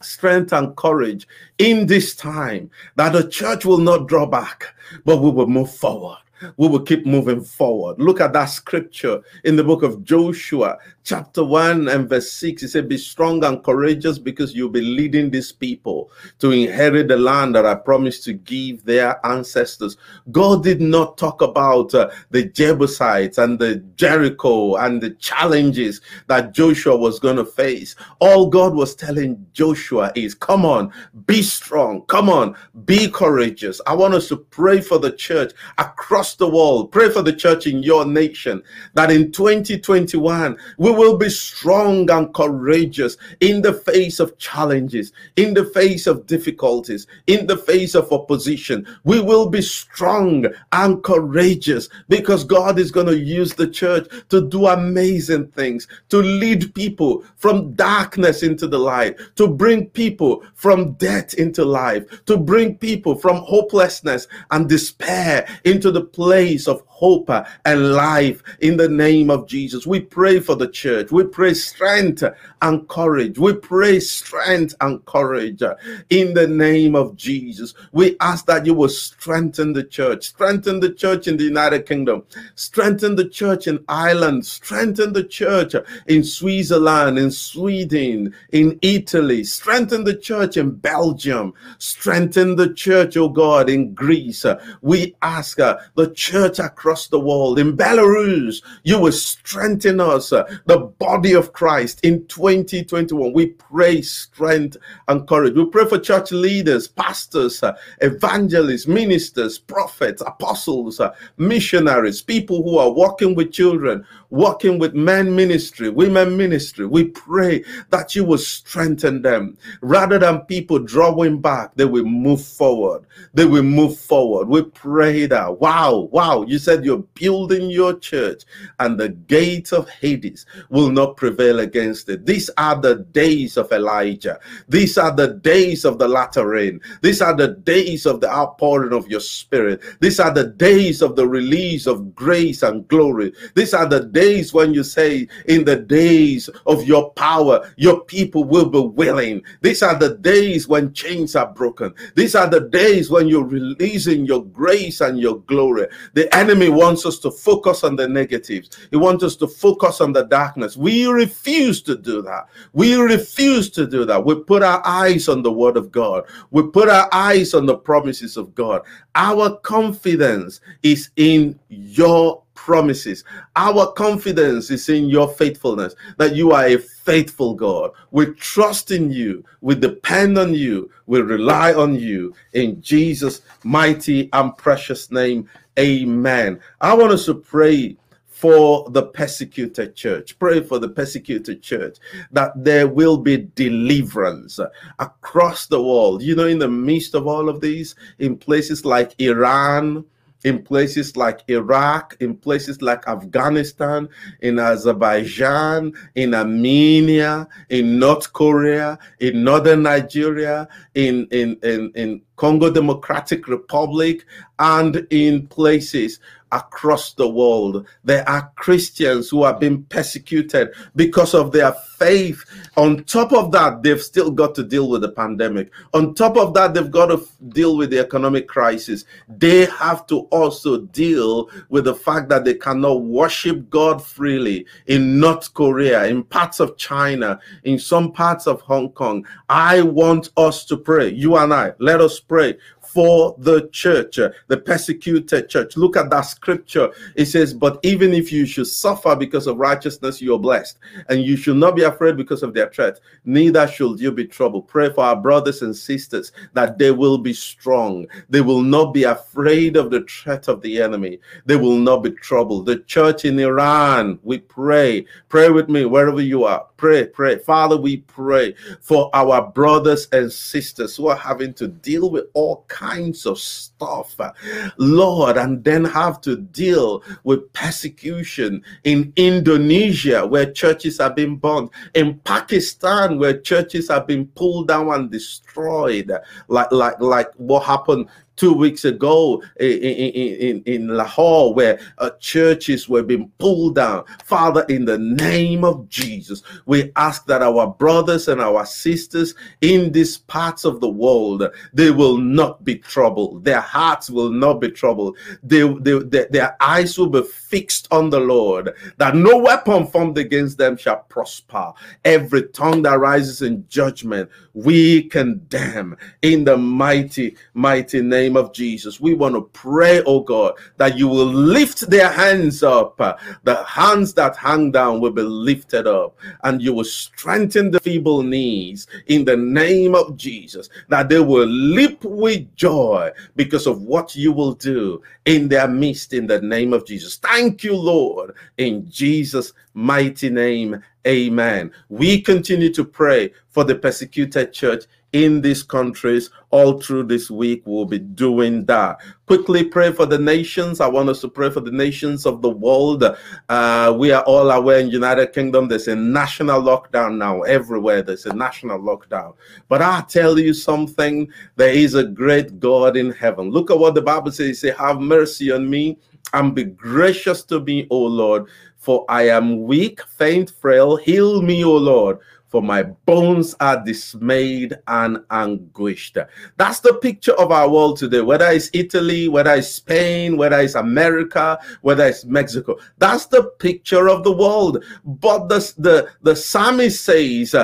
strength 0.00 0.52
and 0.52 0.76
courage 0.76 1.26
in 1.58 1.86
this 1.86 2.14
time 2.14 2.70
that 2.96 3.12
the 3.12 3.28
church 3.28 3.64
will 3.64 3.78
not 3.78 4.08
draw 4.08 4.26
back, 4.26 4.74
but 5.04 5.18
we 5.18 5.30
will 5.30 5.46
move 5.46 5.74
forward 5.74 6.18
we 6.56 6.68
will 6.68 6.80
keep 6.80 7.06
moving 7.06 7.40
forward. 7.40 8.00
Look 8.00 8.20
at 8.20 8.32
that 8.32 8.46
scripture 8.46 9.22
in 9.44 9.56
the 9.56 9.64
book 9.64 9.82
of 9.82 10.04
Joshua, 10.04 10.78
chapter 11.08 11.42
1 11.42 11.88
and 11.88 12.06
verse 12.06 12.30
6. 12.32 12.60
he 12.60 12.68
said, 12.68 12.86
Be 12.86 12.98
strong 12.98 13.42
and 13.42 13.64
courageous 13.64 14.18
because 14.18 14.54
you'll 14.54 14.68
be 14.68 14.82
leading 14.82 15.30
these 15.30 15.50
people 15.50 16.10
to 16.38 16.50
inherit 16.50 17.08
the 17.08 17.16
land 17.16 17.54
that 17.54 17.64
I 17.64 17.76
promised 17.76 18.24
to 18.24 18.34
give 18.34 18.84
their 18.84 19.24
ancestors. 19.26 19.96
God 20.30 20.62
did 20.62 20.82
not 20.82 21.16
talk 21.16 21.40
about 21.40 21.94
uh, 21.94 22.10
the 22.30 22.44
Jebusites 22.44 23.38
and 23.38 23.58
the 23.58 23.76
Jericho 23.96 24.76
and 24.76 25.00
the 25.00 25.12
challenges 25.12 26.02
that 26.26 26.52
Joshua 26.52 26.94
was 26.94 27.18
going 27.18 27.36
to 27.36 27.44
face. 27.46 27.96
All 28.20 28.50
God 28.50 28.74
was 28.74 28.94
telling 28.94 29.46
Joshua 29.54 30.12
is, 30.14 30.34
Come 30.34 30.66
on, 30.66 30.92
be 31.24 31.40
strong. 31.40 32.02
Come 32.02 32.28
on, 32.28 32.54
be 32.84 33.08
courageous. 33.08 33.80
I 33.86 33.94
want 33.94 34.12
us 34.12 34.28
to 34.28 34.36
pray 34.36 34.82
for 34.82 34.98
the 34.98 35.12
church 35.12 35.52
across 35.78 36.34
the 36.34 36.48
world. 36.48 36.92
Pray 36.92 37.08
for 37.08 37.22
the 37.22 37.32
church 37.32 37.66
in 37.66 37.82
your 37.82 38.04
nation 38.04 38.62
that 38.92 39.10
in 39.10 39.32
2021 39.32 40.58
we 40.76 40.97
will 40.98 41.16
be 41.16 41.30
strong 41.30 42.10
and 42.10 42.34
courageous 42.34 43.16
in 43.40 43.62
the 43.62 43.72
face 43.72 44.18
of 44.18 44.36
challenges, 44.38 45.12
in 45.36 45.54
the 45.54 45.64
face 45.64 46.06
of 46.08 46.26
difficulties, 46.26 47.06
in 47.28 47.46
the 47.46 47.56
face 47.56 47.94
of 47.94 48.12
opposition. 48.12 48.86
We 49.04 49.20
will 49.20 49.48
be 49.48 49.62
strong 49.62 50.46
and 50.72 51.02
courageous 51.04 51.88
because 52.08 52.42
God 52.42 52.78
is 52.78 52.90
going 52.90 53.06
to 53.06 53.18
use 53.18 53.54
the 53.54 53.68
church 53.68 54.08
to 54.30 54.48
do 54.48 54.66
amazing 54.66 55.48
things, 55.52 55.86
to 56.08 56.18
lead 56.18 56.74
people 56.74 57.24
from 57.36 57.72
darkness 57.74 58.42
into 58.42 58.66
the 58.66 58.78
light, 58.78 59.16
to 59.36 59.46
bring 59.46 59.86
people 59.90 60.44
from 60.54 60.94
death 60.94 61.34
into 61.34 61.64
life, 61.64 62.24
to 62.26 62.36
bring 62.36 62.76
people 62.76 63.14
from 63.14 63.36
hopelessness 63.36 64.26
and 64.50 64.68
despair 64.68 65.46
into 65.64 65.92
the 65.92 66.04
place 66.04 66.66
of 66.66 66.87
hope 66.98 67.30
and 67.64 67.92
life 67.92 68.42
in 68.60 68.76
the 68.76 68.88
name 68.88 69.30
of 69.30 69.46
Jesus. 69.46 69.86
We 69.86 70.00
pray 70.00 70.40
for 70.40 70.56
the 70.56 70.66
church. 70.66 71.12
We 71.12 71.22
pray 71.24 71.54
strength 71.54 72.24
and 72.60 72.88
courage. 72.88 73.38
We 73.38 73.52
pray 73.54 74.00
strength 74.00 74.74
and 74.80 75.04
courage 75.04 75.62
in 76.10 76.34
the 76.34 76.48
name 76.48 76.96
of 76.96 77.14
Jesus. 77.14 77.72
We 77.92 78.16
ask 78.18 78.46
that 78.46 78.66
you 78.66 78.74
will 78.74 78.88
strengthen 78.88 79.72
the 79.74 79.84
church, 79.84 80.26
strengthen 80.26 80.80
the 80.80 80.92
church 80.92 81.28
in 81.28 81.36
the 81.36 81.44
United 81.44 81.86
Kingdom, 81.86 82.24
strengthen 82.56 83.14
the 83.14 83.28
church 83.28 83.68
in 83.68 83.84
Ireland, 83.88 84.44
strengthen 84.44 85.12
the 85.12 85.22
church 85.22 85.76
in 86.08 86.24
Switzerland, 86.24 87.16
in 87.16 87.30
Sweden, 87.30 88.34
in 88.50 88.76
Italy, 88.82 89.44
strengthen 89.44 90.02
the 90.02 90.16
church 90.16 90.56
in 90.56 90.72
Belgium, 90.72 91.54
strengthen 91.78 92.56
the 92.56 92.74
church, 92.74 93.16
oh 93.16 93.28
God, 93.28 93.70
in 93.70 93.94
Greece. 93.94 94.44
We 94.82 95.14
ask 95.22 95.60
uh, 95.60 95.78
the 95.94 96.10
church 96.10 96.58
across 96.58 96.87
across 96.88 97.08
the 97.08 97.20
world. 97.20 97.58
In 97.58 97.76
Belarus, 97.76 98.62
you 98.82 98.98
will 98.98 99.12
strengthen 99.12 100.00
us, 100.00 100.32
uh, 100.32 100.44
the 100.64 100.78
body 100.78 101.34
of 101.34 101.52
Christ 101.52 102.00
in 102.02 102.24
2021. 102.28 103.34
We 103.34 103.48
pray 103.48 104.00
strength 104.00 104.78
and 105.06 105.28
courage. 105.28 105.54
We 105.54 105.66
pray 105.66 105.84
for 105.84 105.98
church 105.98 106.32
leaders, 106.32 106.88
pastors, 106.88 107.62
uh, 107.62 107.76
evangelists, 108.00 108.86
ministers, 108.86 109.58
prophets, 109.58 110.22
apostles, 110.26 110.98
uh, 110.98 111.14
missionaries, 111.36 112.22
people 112.22 112.62
who 112.62 112.78
are 112.78 112.90
working 112.90 113.34
with 113.34 113.52
children, 113.52 114.06
working 114.30 114.78
with 114.78 114.94
men 114.94 115.34
ministry, 115.34 115.90
women 115.90 116.36
ministry. 116.36 116.86
We 116.86 117.04
pray 117.04 117.64
that 117.90 118.14
you 118.14 118.24
will 118.24 118.38
strengthen 118.38 119.22
them 119.22 119.56
rather 119.80 120.18
than 120.18 120.40
people 120.42 120.78
drawing 120.78 121.40
back, 121.40 121.74
they 121.74 121.84
will 121.84 122.04
move 122.04 122.44
forward. 122.44 123.04
They 123.34 123.44
will 123.44 123.62
move 123.62 123.98
forward. 123.98 124.48
We 124.48 124.62
pray 124.62 125.26
that. 125.26 125.60
Wow, 125.60 126.08
wow. 126.12 126.42
You 126.42 126.58
said 126.58 126.84
you're 126.84 127.04
building 127.14 127.70
your 127.70 127.98
church 127.98 128.44
and 128.80 128.98
the 128.98 129.10
gates 129.10 129.72
of 129.72 129.88
Hades 129.88 130.46
will 130.70 130.90
not 130.90 131.16
prevail 131.16 131.60
against 131.60 132.08
it. 132.08 132.26
These 132.26 132.50
are 132.58 132.80
the 132.80 132.96
days 133.12 133.56
of 133.56 133.72
Elijah. 133.72 134.38
These 134.68 134.98
are 134.98 135.14
the 135.14 135.34
days 135.34 135.84
of 135.84 135.98
the 135.98 136.08
latter 136.08 136.46
rain. 136.46 136.80
These 137.02 137.20
are 137.22 137.34
the 137.34 137.48
days 137.48 138.06
of 138.06 138.20
the 138.20 138.30
outpouring 138.30 138.92
of 138.92 139.08
your 139.08 139.20
spirit. 139.20 139.82
These 140.00 140.20
are 140.20 140.32
the 140.32 140.46
days 140.46 141.02
of 141.02 141.16
the 141.16 141.26
release 141.26 141.86
of 141.86 142.14
grace 142.14 142.62
and 142.62 142.86
glory. 142.88 143.32
These 143.54 143.74
are 143.74 143.86
the 143.86 144.04
days 144.18 144.52
when 144.52 144.74
you 144.74 144.82
say, 144.82 145.28
in 145.46 145.64
the 145.64 145.76
days 145.76 146.48
of 146.66 146.82
your 146.82 147.12
power, 147.12 147.56
your 147.76 148.00
people 148.00 148.42
will 148.42 148.68
be 148.68 148.80
willing. 148.80 149.42
These 149.60 149.82
are 149.82 149.96
the 149.96 150.16
days 150.16 150.66
when 150.66 150.92
chains 150.92 151.36
are 151.36 151.46
broken. 151.46 151.94
These 152.16 152.34
are 152.34 152.48
the 152.48 152.62
days 152.62 153.10
when 153.10 153.28
you're 153.28 153.44
releasing 153.44 154.26
your 154.26 154.44
grace 154.44 155.00
and 155.00 155.20
your 155.20 155.38
glory. 155.52 155.86
The 156.14 156.26
enemy 156.34 156.68
wants 156.68 157.06
us 157.06 157.20
to 157.20 157.30
focus 157.30 157.84
on 157.84 157.94
the 157.94 158.08
negatives, 158.08 158.70
he 158.90 158.96
wants 158.96 159.22
us 159.22 159.36
to 159.36 159.46
focus 159.46 160.00
on 160.00 160.12
the 160.12 160.24
darkness. 160.24 160.76
We 160.76 161.06
refuse 161.06 161.80
to 161.82 161.96
do 161.96 162.20
that. 162.22 162.46
We 162.72 162.96
refuse 162.96 163.70
to 163.70 163.86
do 163.86 164.04
that. 164.06 164.24
We 164.24 164.34
put 164.42 164.62
our 164.64 164.84
eyes 164.84 165.28
on 165.28 165.42
the 165.42 165.52
word 165.52 165.76
of 165.76 165.92
God, 165.92 166.24
we 166.50 166.62
put 166.62 166.88
our 166.88 167.08
eyes 167.12 167.54
on 167.54 167.66
the 167.66 167.76
promises 167.76 168.36
of 168.36 168.52
God. 168.54 168.82
Our 169.14 169.56
confidence 169.58 170.60
is 170.82 171.10
in 171.16 171.58
your 171.68 172.42
promises. 172.64 173.24
Our 173.56 173.92
confidence 173.92 174.70
is 174.70 174.88
in 174.88 175.08
your 175.08 175.28
faithfulness, 175.28 175.94
that 176.16 176.34
you 176.34 176.52
are 176.52 176.66
a 176.66 176.76
faithful 176.76 177.54
God. 177.54 177.92
We 178.10 178.26
trust 178.34 178.90
in 178.90 179.10
you, 179.10 179.44
we 179.60 179.74
depend 179.74 180.36
on 180.36 180.54
you, 180.54 180.90
we 181.06 181.20
rely 181.20 181.72
on 181.72 181.94
you. 181.94 182.34
In 182.52 182.82
Jesus' 182.82 183.42
mighty 183.62 184.28
and 184.32 184.56
precious 184.56 185.10
name, 185.10 185.48
amen. 185.78 186.60
I 186.80 186.94
want 186.94 187.12
us 187.12 187.26
to 187.26 187.34
pray 187.34 187.96
for 188.26 188.88
the 188.90 189.04
persecuted 189.04 189.94
church. 189.94 190.38
Pray 190.38 190.60
for 190.60 190.78
the 190.78 190.88
persecuted 190.88 191.62
church 191.62 191.96
that 192.32 192.52
there 192.56 192.86
will 192.86 193.16
be 193.16 193.48
deliverance 193.54 194.60
across 194.98 195.66
the 195.66 195.82
world. 195.82 196.22
You 196.22 196.36
know, 196.36 196.46
in 196.46 196.58
the 196.58 196.68
midst 196.68 197.14
of 197.14 197.26
all 197.26 197.48
of 197.48 197.60
these, 197.60 197.94
in 198.18 198.36
places 198.36 198.84
like 198.84 199.14
Iran, 199.18 200.04
in 200.44 200.62
places 200.62 201.16
like 201.16 201.42
Iraq, 201.48 202.16
in 202.20 202.36
places 202.36 202.80
like 202.80 203.06
Afghanistan, 203.08 204.08
in 204.40 204.58
Azerbaijan, 204.58 205.92
in 206.14 206.34
Armenia, 206.34 207.48
in 207.70 207.98
North 207.98 208.32
Korea, 208.32 208.98
in 209.18 209.42
northern 209.42 209.82
Nigeria, 209.82 210.68
in, 210.94 211.26
in, 211.30 211.58
in, 211.62 211.90
in 211.94 212.22
Congo 212.36 212.70
Democratic 212.70 213.48
Republic, 213.48 214.24
and 214.58 215.06
in 215.10 215.46
places 215.48 216.20
across 216.52 217.12
the 217.14 217.28
world. 217.28 217.86
There 218.04 218.28
are 218.28 218.50
Christians 218.56 219.28
who 219.28 219.44
have 219.44 219.60
been 219.60 219.84
persecuted 219.84 220.70
because 220.96 221.34
of 221.34 221.52
their 221.52 221.72
faith. 221.72 222.44
On 222.76 223.04
top 223.04 223.32
of 223.32 223.52
that, 223.52 223.82
they've 223.82 224.00
still 224.00 224.30
got 224.30 224.54
to 224.54 224.62
deal 224.62 224.88
with 224.88 225.02
the 225.02 225.10
pandemic. 225.10 225.70
On 225.94 226.14
top 226.14 226.36
of 226.36 226.54
that, 226.54 226.74
they've 226.74 226.90
got 226.90 227.06
to 227.06 227.26
deal 227.48 227.76
with 227.76 227.90
the 227.90 227.98
economic 227.98 228.48
crisis. 228.48 229.04
They 229.28 229.66
have 229.66 230.06
to 230.06 230.20
also 230.30 230.78
deal 230.78 231.50
with 231.68 231.84
the 231.84 231.94
fact 231.94 232.28
that 232.28 232.44
they 232.44 232.54
cannot 232.54 233.02
worship 233.02 233.68
God 233.70 234.02
freely 234.04 234.66
in 234.86 235.18
North 235.18 235.52
Korea, 235.54 236.06
in 236.06 236.22
parts 236.24 236.60
of 236.60 236.76
China, 236.76 237.40
in 237.64 237.78
some 237.78 238.12
parts 238.12 238.46
of 238.46 238.60
Hong 238.62 238.90
Kong. 238.92 239.26
I 239.48 239.82
want 239.82 240.30
us 240.36 240.64
to 240.66 240.76
pray. 240.76 241.08
You 241.08 241.36
and 241.36 241.52
I, 241.52 241.72
let 241.78 242.00
us 242.00 242.20
pray 242.20 242.58
for 242.88 243.34
the 243.38 243.68
church, 243.68 244.18
uh, 244.18 244.30
the 244.46 244.56
persecuted 244.56 245.48
church. 245.48 245.76
Look 245.76 245.96
at 245.96 246.10
that 246.10 246.22
scripture. 246.22 246.90
It 247.14 247.26
says, 247.26 247.52
But 247.52 247.78
even 247.82 248.14
if 248.14 248.32
you 248.32 248.46
should 248.46 248.66
suffer 248.66 249.14
because 249.14 249.46
of 249.46 249.58
righteousness, 249.58 250.22
you 250.22 250.34
are 250.34 250.38
blessed. 250.38 250.78
And 251.08 251.22
you 251.22 251.36
should 251.36 251.56
not 251.56 251.76
be 251.76 251.82
afraid 251.82 252.16
because 252.16 252.42
of 252.42 252.54
their 252.54 252.70
threat. 252.70 253.00
Neither 253.24 253.68
should 253.68 254.00
you 254.00 254.10
be 254.10 254.26
troubled. 254.26 254.68
Pray 254.68 254.90
for 254.90 255.04
our 255.04 255.16
brothers 255.16 255.62
and 255.62 255.76
sisters 255.76 256.32
that 256.54 256.78
they 256.78 256.90
will 256.90 257.18
be 257.18 257.34
strong. 257.34 258.06
They 258.30 258.40
will 258.40 258.62
not 258.62 258.94
be 258.94 259.04
afraid 259.04 259.76
of 259.76 259.90
the 259.90 260.02
threat 260.02 260.48
of 260.48 260.62
the 260.62 260.80
enemy. 260.80 261.18
They 261.44 261.56
will 261.56 261.78
not 261.78 261.98
be 261.98 262.12
troubled. 262.12 262.66
The 262.66 262.78
church 262.80 263.24
in 263.24 263.38
Iran, 263.38 264.18
we 264.22 264.38
pray. 264.38 265.04
Pray 265.28 265.50
with 265.50 265.68
me 265.68 265.84
wherever 265.84 266.22
you 266.22 266.44
are. 266.44 266.67
Pray, 266.78 267.08
pray. 267.08 267.38
Father, 267.40 267.76
we 267.76 267.96
pray 267.96 268.54
for 268.80 269.10
our 269.12 269.50
brothers 269.50 270.06
and 270.12 270.32
sisters 270.32 270.94
who 270.94 271.08
are 271.08 271.16
having 271.16 271.52
to 271.54 271.66
deal 271.66 272.08
with 272.08 272.26
all 272.34 272.64
kinds 272.68 273.26
of 273.26 273.40
stuff, 273.40 274.14
uh, 274.20 274.30
Lord, 274.76 275.38
and 275.38 275.64
then 275.64 275.84
have 275.84 276.20
to 276.20 276.36
deal 276.36 277.02
with 277.24 277.52
persecution 277.52 278.62
in 278.84 279.12
Indonesia, 279.16 280.24
where 280.24 280.52
churches 280.52 280.98
have 280.98 281.16
been 281.16 281.34
burned, 281.34 281.70
in 281.94 282.20
Pakistan, 282.20 283.18
where 283.18 283.40
churches 283.40 283.88
have 283.88 284.06
been 284.06 284.28
pulled 284.28 284.68
down 284.68 284.88
and 284.92 285.10
destroyed, 285.10 286.12
like 286.46 286.70
like 286.70 287.00
like 287.00 287.34
what 287.38 287.64
happened 287.64 288.06
two 288.38 288.54
weeks 288.54 288.84
ago 288.84 289.42
in, 289.58 289.78
in, 289.78 290.62
in 290.64 290.88
Lahore 290.88 291.52
where 291.52 291.80
uh, 291.98 292.10
churches 292.20 292.88
were 292.88 293.02
being 293.02 293.30
pulled 293.38 293.74
down. 293.74 294.04
Father, 294.24 294.64
in 294.68 294.84
the 294.84 294.98
name 294.98 295.64
of 295.64 295.88
Jesus, 295.88 296.42
we 296.64 296.92
ask 296.96 297.26
that 297.26 297.42
our 297.42 297.66
brothers 297.66 298.28
and 298.28 298.40
our 298.40 298.64
sisters 298.64 299.34
in 299.60 299.92
these 299.92 300.18
parts 300.18 300.64
of 300.64 300.80
the 300.80 300.88
world, 300.88 301.44
they 301.72 301.90
will 301.90 302.16
not 302.16 302.64
be 302.64 302.76
troubled. 302.76 303.44
Their 303.44 303.60
hearts 303.60 304.08
will 304.08 304.30
not 304.30 304.60
be 304.60 304.70
troubled. 304.70 305.18
They, 305.42 305.62
they, 305.80 305.98
they, 305.98 306.26
their 306.30 306.56
eyes 306.60 306.96
will 306.96 307.08
be 307.08 307.22
fixed 307.22 307.88
on 307.90 308.10
the 308.10 308.20
Lord, 308.20 308.74
that 308.98 309.16
no 309.16 309.38
weapon 309.38 309.86
formed 309.86 310.18
against 310.18 310.58
them 310.58 310.76
shall 310.76 310.98
prosper. 311.08 311.72
Every 312.04 312.48
tongue 312.48 312.82
that 312.82 313.00
rises 313.00 313.42
in 313.42 313.66
judgment, 313.68 314.30
we 314.54 315.04
condemn 315.04 315.96
in 316.22 316.44
the 316.44 316.56
mighty, 316.56 317.36
mighty 317.54 318.02
name 318.02 318.27
name 318.28 318.36
of 318.36 318.52
Jesus, 318.52 319.00
we 319.00 319.14
want 319.14 319.34
to 319.34 319.42
pray, 319.52 320.02
oh 320.04 320.20
God, 320.20 320.54
that 320.76 320.98
you 320.98 321.08
will 321.08 321.26
lift 321.26 321.88
their 321.88 322.10
hands 322.10 322.62
up. 322.62 322.98
The 323.44 323.64
hands 323.64 324.12
that 324.14 324.36
hang 324.36 324.70
down 324.70 325.00
will 325.00 325.12
be 325.12 325.22
lifted 325.22 325.86
up, 325.86 326.18
and 326.44 326.60
you 326.60 326.74
will 326.74 326.84
strengthen 326.84 327.70
the 327.70 327.80
feeble 327.80 328.22
knees 328.22 328.86
in 329.06 329.24
the 329.24 329.36
name 329.36 329.94
of 329.94 330.16
Jesus, 330.16 330.68
that 330.88 331.08
they 331.08 331.20
will 331.20 331.46
leap 331.46 332.04
with 332.04 332.54
joy 332.54 333.10
because 333.34 333.66
of 333.66 333.82
what 333.82 334.14
you 334.14 334.32
will 334.32 334.52
do 334.52 335.02
in 335.24 335.48
their 335.48 335.68
midst 335.68 336.12
in 336.12 336.26
the 336.26 336.40
name 336.42 336.74
of 336.74 336.84
Jesus. 336.84 337.16
Thank 337.16 337.64
you, 337.64 337.74
Lord, 337.74 338.34
in 338.58 338.90
Jesus' 338.90 339.54
mighty 339.72 340.28
name. 340.28 340.82
Amen. 341.06 341.70
We 341.88 342.20
continue 342.20 342.70
to 342.74 342.84
pray 342.84 343.32
for 343.48 343.64
the 343.64 343.74
persecuted 343.74 344.52
church 344.52 344.84
in 345.12 345.40
these 345.40 345.62
countries. 345.62 346.30
All 346.50 346.80
through 346.80 347.04
this 347.04 347.30
week 347.30 347.62
we'll 347.66 347.84
be 347.84 347.98
doing 347.98 348.64
that. 348.66 348.98
Quickly 349.26 349.64
pray 349.64 349.92
for 349.92 350.06
the 350.06 350.18
nations. 350.18 350.80
I 350.80 350.88
want 350.88 351.08
us 351.08 351.20
to 351.22 351.28
pray 351.28 351.50
for 351.50 351.60
the 351.60 351.70
nations 351.70 352.26
of 352.26 352.42
the 352.42 352.50
world. 352.50 353.04
Uh, 353.48 353.94
we 353.98 354.12
are 354.12 354.22
all 354.24 354.50
aware 354.50 354.78
in 354.78 354.88
united 354.88 355.32
kingdom 355.32 355.68
there's 355.68 355.88
a 355.88 355.96
national 355.96 356.62
lockdown 356.62 357.16
now. 357.16 357.42
Everywhere 357.42 358.02
there's 358.02 358.26
a 358.26 358.34
national 358.34 358.80
lockdown. 358.80 359.34
But 359.68 359.82
i 359.82 360.02
tell 360.08 360.38
you 360.38 360.54
something 360.54 361.28
there 361.56 361.72
is 361.72 361.94
a 361.94 362.04
great 362.04 362.60
god 362.60 362.96
in 362.96 363.10
heaven. 363.10 363.50
Look 363.50 363.70
at 363.70 363.78
what 363.78 363.94
the 363.94 364.02
bible 364.02 364.32
says. 364.32 364.60
Say 364.60 364.72
have 364.78 365.00
mercy 365.00 365.50
on 365.52 365.68
me 365.68 365.98
and 366.34 366.54
be 366.54 366.64
gracious 366.64 367.42
to 367.44 367.60
me 367.60 367.86
o 367.90 367.98
lord 367.98 368.46
for 368.76 369.04
i 369.08 369.22
am 369.28 369.62
weak 369.64 370.02
faint 370.02 370.50
frail. 370.50 370.96
Heal 370.96 371.42
me 371.42 371.64
o 371.64 371.76
lord 371.76 372.18
for 372.48 372.62
my 372.62 372.82
bones 372.82 373.54
are 373.60 373.82
dismayed 373.84 374.76
and 374.86 375.18
anguished. 375.30 376.16
That's 376.56 376.80
the 376.80 376.94
picture 376.94 377.34
of 377.34 377.52
our 377.52 377.68
world 377.68 377.98
today, 377.98 378.22
whether 378.22 378.48
it's 378.48 378.70
Italy, 378.72 379.28
whether 379.28 379.54
it's 379.54 379.68
Spain, 379.68 380.36
whether 380.36 380.58
it's 380.58 380.74
America, 380.74 381.58
whether 381.82 382.06
it's 382.06 382.24
Mexico. 382.24 382.76
That's 382.96 383.26
the 383.26 383.44
picture 383.58 384.08
of 384.08 384.24
the 384.24 384.32
world. 384.32 384.82
But 385.04 385.48
the, 385.48 385.58
the, 385.78 386.08
the 386.22 386.34
psalmist 386.34 387.04
says, 387.04 387.54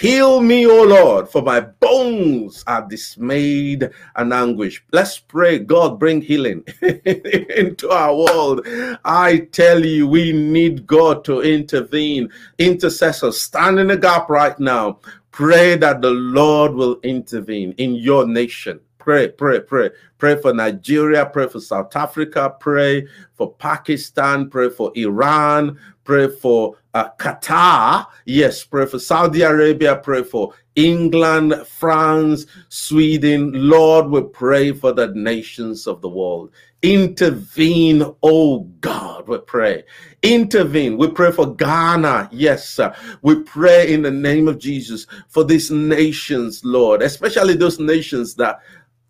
Heal 0.00 0.40
me, 0.40 0.66
O 0.66 0.82
Lord, 0.82 1.28
for 1.28 1.40
my 1.40 1.60
bones 1.60 2.64
are 2.66 2.84
dismayed 2.84 3.90
and 4.16 4.32
anguish. 4.32 4.84
Let's 4.90 5.20
pray, 5.20 5.60
God, 5.60 6.00
bring 6.00 6.20
healing 6.20 6.64
into 6.82 7.90
our 7.90 8.16
world. 8.16 8.66
I 9.04 9.46
tell 9.52 9.84
you, 9.84 10.08
we 10.08 10.32
need 10.32 10.88
God 10.88 11.24
to 11.26 11.42
intervene. 11.42 12.28
Intercessors, 12.58 13.40
stand 13.40 13.78
in 13.78 13.86
the 13.86 13.96
gap 13.96 14.28
right 14.28 14.58
now. 14.58 14.98
Pray 15.30 15.76
that 15.76 16.02
the 16.02 16.10
Lord 16.10 16.74
will 16.74 16.98
intervene 17.04 17.70
in 17.78 17.94
your 17.94 18.26
nation. 18.26 18.80
Pray, 18.98 19.28
pray, 19.28 19.60
pray. 19.60 19.90
Pray 20.18 20.40
for 20.40 20.52
Nigeria, 20.52 21.24
pray 21.26 21.46
for 21.46 21.60
South 21.60 21.94
Africa, 21.94 22.52
pray 22.58 23.06
for 23.34 23.52
Pakistan, 23.52 24.50
pray 24.50 24.70
for 24.70 24.90
Iran, 24.96 25.78
pray 26.02 26.26
for 26.26 26.78
uh, 26.94 27.10
Qatar. 27.18 28.06
Yes, 28.24 28.64
pray 28.64 28.86
for 28.86 28.98
Saudi 28.98 29.42
Arabia, 29.42 29.96
pray 29.96 30.22
for 30.22 30.54
England, 30.76 31.54
France, 31.66 32.46
Sweden. 32.68 33.52
Lord, 33.54 34.08
we 34.08 34.22
pray 34.22 34.72
for 34.72 34.92
the 34.92 35.08
nations 35.08 35.86
of 35.86 36.00
the 36.00 36.08
world. 36.08 36.52
Intervene, 36.82 38.04
oh 38.22 38.60
God, 38.80 39.28
we 39.28 39.38
pray. 39.38 39.84
Intervene. 40.22 40.98
We 40.98 41.10
pray 41.10 41.32
for 41.32 41.54
Ghana. 41.54 42.28
Yes, 42.30 42.68
sir. 42.68 42.94
We 43.22 43.42
pray 43.42 43.92
in 43.92 44.02
the 44.02 44.10
name 44.10 44.48
of 44.48 44.58
Jesus 44.58 45.06
for 45.28 45.44
these 45.44 45.70
nations, 45.70 46.62
Lord, 46.64 47.02
especially 47.02 47.54
those 47.54 47.78
nations 47.78 48.34
that 48.34 48.60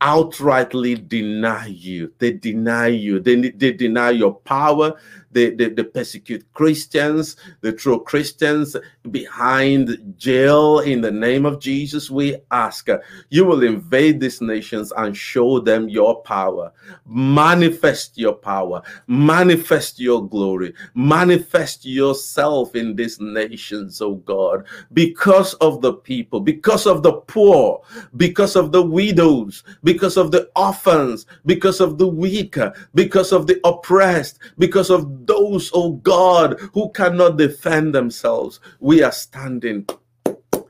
outrightly 0.00 1.08
deny 1.08 1.66
you. 1.66 2.12
They 2.18 2.32
deny 2.32 2.88
you. 2.88 3.20
They, 3.20 3.50
they 3.50 3.72
deny 3.72 4.10
your 4.10 4.34
power. 4.34 5.00
They, 5.34 5.50
they, 5.50 5.68
they 5.68 5.82
persecute 5.82 6.50
Christians. 6.54 7.36
They 7.60 7.72
throw 7.72 7.98
Christians 7.98 8.76
behind 9.10 10.14
jail 10.16 10.78
in 10.78 11.00
the 11.00 11.10
name 11.10 11.44
of 11.44 11.60
Jesus. 11.60 12.10
We 12.10 12.36
ask 12.50 12.88
you 13.30 13.44
will 13.44 13.62
invade 13.62 14.20
these 14.20 14.40
nations 14.40 14.92
and 14.96 15.16
show 15.16 15.58
them 15.58 15.88
your 15.88 16.22
power. 16.22 16.72
Manifest 17.06 18.16
your 18.16 18.34
power. 18.34 18.82
Manifest 19.06 19.98
your 20.00 20.26
glory. 20.26 20.74
Manifest 20.94 21.84
yourself 21.84 22.74
in 22.74 22.94
these 22.94 23.20
nations, 23.20 24.00
oh 24.00 24.16
God, 24.16 24.64
because 24.92 25.54
of 25.54 25.80
the 25.80 25.94
people, 25.94 26.40
because 26.40 26.86
of 26.86 27.02
the 27.02 27.12
poor, 27.12 27.82
because 28.16 28.56
of 28.56 28.72
the 28.72 28.82
widows, 28.82 29.64
because 29.82 30.16
of 30.16 30.30
the 30.30 30.50
orphans, 30.56 31.26
because 31.46 31.80
of 31.80 31.98
the 31.98 32.06
weak, 32.06 32.56
because 32.94 33.32
of 33.32 33.46
the 33.46 33.60
oppressed, 33.64 34.38
because 34.58 34.90
of 34.90 35.23
those, 35.26 35.70
oh 35.74 35.92
God, 35.92 36.58
who 36.72 36.90
cannot 36.92 37.36
defend 37.36 37.94
themselves. 37.94 38.60
We 38.80 39.02
are 39.02 39.12
standing 39.12 39.86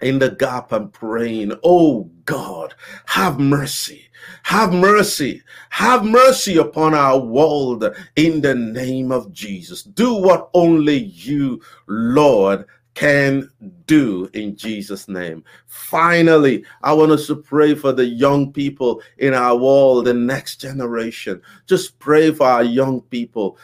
in 0.01 0.19
the 0.19 0.31
gap 0.31 0.73
and 0.73 0.93
praying, 0.93 1.53
oh 1.63 2.11
God, 2.25 2.75
have 3.07 3.39
mercy. 3.39 4.09
Have 4.45 4.73
mercy. 4.73 5.43
Have 5.71 6.05
mercy 6.05 6.57
upon 6.57 6.95
our 6.95 7.19
world 7.19 7.85
in 8.17 8.41
the 8.41 8.55
name 8.55 9.13
of 9.13 9.33
Jesus. 9.33 9.83
Do 9.83 10.15
what 10.15 10.51
only 10.55 10.97
you, 10.97 11.61
Lord, 11.87 12.67
can 12.95 13.51
do 13.87 14.31
in 14.35 14.57
Jesus' 14.57 15.09
name. 15.09 15.45
Finally, 15.67 16.65
I 16.83 16.93
want 16.93 17.13
us 17.13 17.27
to 17.27 17.37
pray 17.37 17.75
for 17.75 17.93
the 17.93 18.05
young 18.05 18.53
people 18.53 19.03
in 19.19 19.35
our 19.35 19.57
world, 19.57 20.07
the 20.07 20.15
next 20.15 20.61
generation. 20.61 21.43
Just 21.67 21.99
pray 21.99 22.31
for 22.31 22.47
our 22.47 22.63
young 22.63 23.01
people 23.03 23.59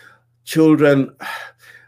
children 0.44 1.10